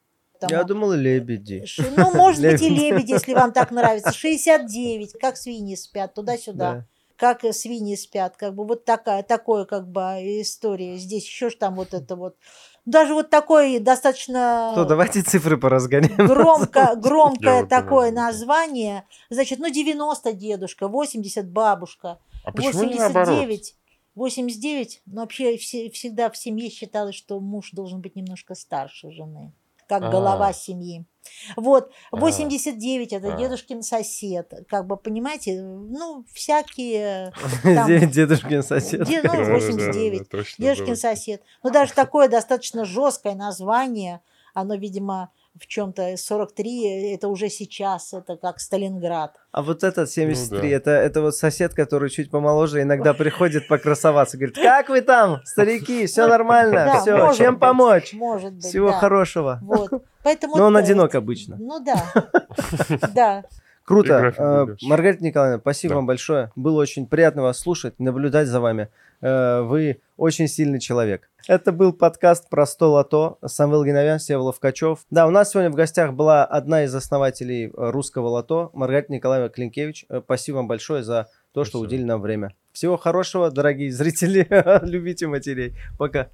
Я 0.41 0.47
Тому- 0.47 0.67
думал, 0.67 0.91
лебеди. 0.93 1.65
Ш- 1.65 1.83
Ну, 1.97 2.11
может 2.15 2.41
быть, 2.41 2.61
и 2.61 2.69
Лебеди. 2.69 2.79
лебеди, 2.93 3.11
если 3.11 3.33
вам 3.33 3.51
так 3.51 3.71
нравится. 3.71 4.11
69, 4.13 5.13
как 5.19 5.37
свиньи 5.37 5.75
спят, 5.75 6.13
туда-сюда 6.13 6.73
Да. 6.73 6.85
как 7.17 7.43
э, 7.43 7.51
свиньи 7.53 7.95
спят, 7.95 8.37
как 8.37 8.55
бы 8.55 8.65
вот 8.65 8.85
такая, 8.85 9.23
такое 9.23 9.65
как 9.65 9.87
бы 9.89 10.01
история. 10.41 10.97
Здесь 10.97 11.25
еще 11.25 11.49
ж 11.49 11.55
там 11.55 11.75
вот 11.75 11.93
это 11.93 12.15
вот. 12.15 12.35
Даже 12.85 13.13
вот 13.13 13.29
такое 13.29 13.79
достаточно 13.79 14.71
То 14.73 14.85
давайте 14.85 15.21
цифры 15.21 15.57
поразгоняем. 15.57 16.15
громко, 16.27 16.79
Я 16.89 16.95
громкое 16.95 17.65
такое 17.65 18.11
название. 18.11 19.03
Значит, 19.29 19.59
ну 19.59 19.69
90 19.69 20.31
дедушка, 20.33 20.87
80 20.87 21.49
бабушка, 21.51 22.19
А 22.45 22.51
почему 22.51 22.83
не 22.85 22.95
наоборот? 22.95 23.27
89 23.29 23.75
89, 24.15 25.01
но 25.05 25.21
вообще 25.21 25.55
все- 25.57 25.89
всегда 25.91 26.29
в 26.29 26.37
семье 26.37 26.69
считалось, 26.69 27.15
что 27.15 27.39
муж 27.39 27.71
должен 27.71 28.01
быть 28.01 28.15
немножко 28.15 28.55
старше 28.55 29.11
жены, 29.11 29.53
как 29.89 30.03
А. 30.03 30.09
голова 30.09 30.53
семьи. 30.53 31.05
Вот, 31.57 31.91
А. 32.11 32.17
89 32.17 33.11
это 33.11 33.33
А. 33.33 33.37
дедушкин 33.37 33.81
сосед, 33.81 34.51
как 34.69 34.85
бы, 34.87 34.95
понимаете, 34.97 35.61
ну, 35.61 36.25
всякие 36.31 37.33
там- 37.63 37.87
Дедушкин 38.11 38.63
сосед. 38.63 38.99
Ну, 39.01 39.21
Да-да-да, 39.23 39.53
89. 39.53 40.29
точно 40.29 40.63
Дедушкин 40.63 40.85
было. 40.87 40.95
сосед. 40.95 41.41
Ну, 41.63 41.71
даже 41.71 41.93
такое 41.93 42.29
достаточно 42.29 42.85
жесткое 42.85 43.35
название, 43.35 44.21
оно, 44.53 44.75
видимо, 44.75 45.31
в 45.57 45.67
чем-то 45.67 46.15
43 46.17 47.13
это 47.13 47.27
уже 47.27 47.49
сейчас, 47.49 48.13
это 48.13 48.37
как 48.37 48.59
Сталинград. 48.59 49.35
А 49.51 49.61
вот 49.61 49.83
этот 49.83 50.09
73, 50.09 50.57
Ну 50.57 50.61
да. 50.61 50.67
это, 50.75 50.91
это 50.91 51.21
вот 51.21 51.35
сосед, 51.35 51.73
который 51.73 52.09
чуть 52.09 52.29
помоложе, 52.29 52.81
иногда 52.81 53.13
приходит 53.13 53.67
покрасоваться. 53.67 54.37
Говорит, 54.37 54.55
как 54.55 54.89
вы 54.89 55.01
там, 55.01 55.41
старики, 55.45 56.05
все 56.05 56.27
нормально, 56.27 56.85
Да, 56.85 57.01
все, 57.01 57.33
чем 57.33 57.53
быть, 57.55 57.61
помочь? 57.61 58.13
Может 58.13 58.53
быть, 58.53 58.65
Всего 58.65 58.89
да. 58.89 58.99
хорошего. 58.99 59.59
Вот. 59.61 59.91
Поэтому 60.23 60.57
Но 60.57 60.65
он 60.65 60.77
одинок 60.77 61.15
обычно. 61.15 61.55
Ну 61.57 61.79
да, 61.83 62.11
да. 63.13 63.43
Круто. 63.83 64.33
Э. 64.37 64.67
Маргарита 64.83 65.23
Николаевна, 65.23 65.59
спасибо 65.59 65.93
вам 65.95 66.05
большое. 66.05 66.51
Было 66.55 66.79
очень 66.79 67.07
приятно 67.07 67.41
вас 67.41 67.57
слушать, 67.57 67.95
наблюдать 67.99 68.47
за 68.47 68.59
вами. 68.59 68.89
Э, 69.21 69.61
Вы 69.61 70.01
очень 70.17 70.47
сильный 70.47 70.79
человек. 70.79 71.29
Это 71.47 71.71
был 71.71 71.93
подкаст 71.93 72.49
про 72.49 72.65
100 72.65 72.91
лото. 72.91 73.37
Самвел 73.45 73.83
Геновян, 73.83 74.19
Всеволод 74.19 74.59
Качев. 74.59 74.99
Да, 75.09 75.25
у 75.27 75.31
нас 75.31 75.51
сегодня 75.51 75.71
в 75.71 75.75
гостях 75.75 76.13
была 76.13 76.45
одна 76.45 76.83
из 76.83 76.93
основателей 76.93 77.67
э, 77.67 77.71
русского 77.75 78.27
лото, 78.27 78.69
Маргарита 78.73 79.11
Николаевна 79.13 79.49
Клинкевич. 79.49 80.05
Э, 80.09 80.21
Спасибо 80.23 80.57
вам 80.57 80.67
большое 80.67 81.03
за 81.03 81.27
то, 81.53 81.63
что 81.63 81.79
Спасибо. 81.79 81.87
уделили 81.87 82.05
нам 82.05 82.21
время. 82.21 82.53
Всего 82.71 82.97
хорошего, 82.97 83.49
дорогие 83.51 83.91
зрители. 83.91 84.47
Любите 84.85 85.27
матерей. 85.27 85.75
Пока. 85.97 86.29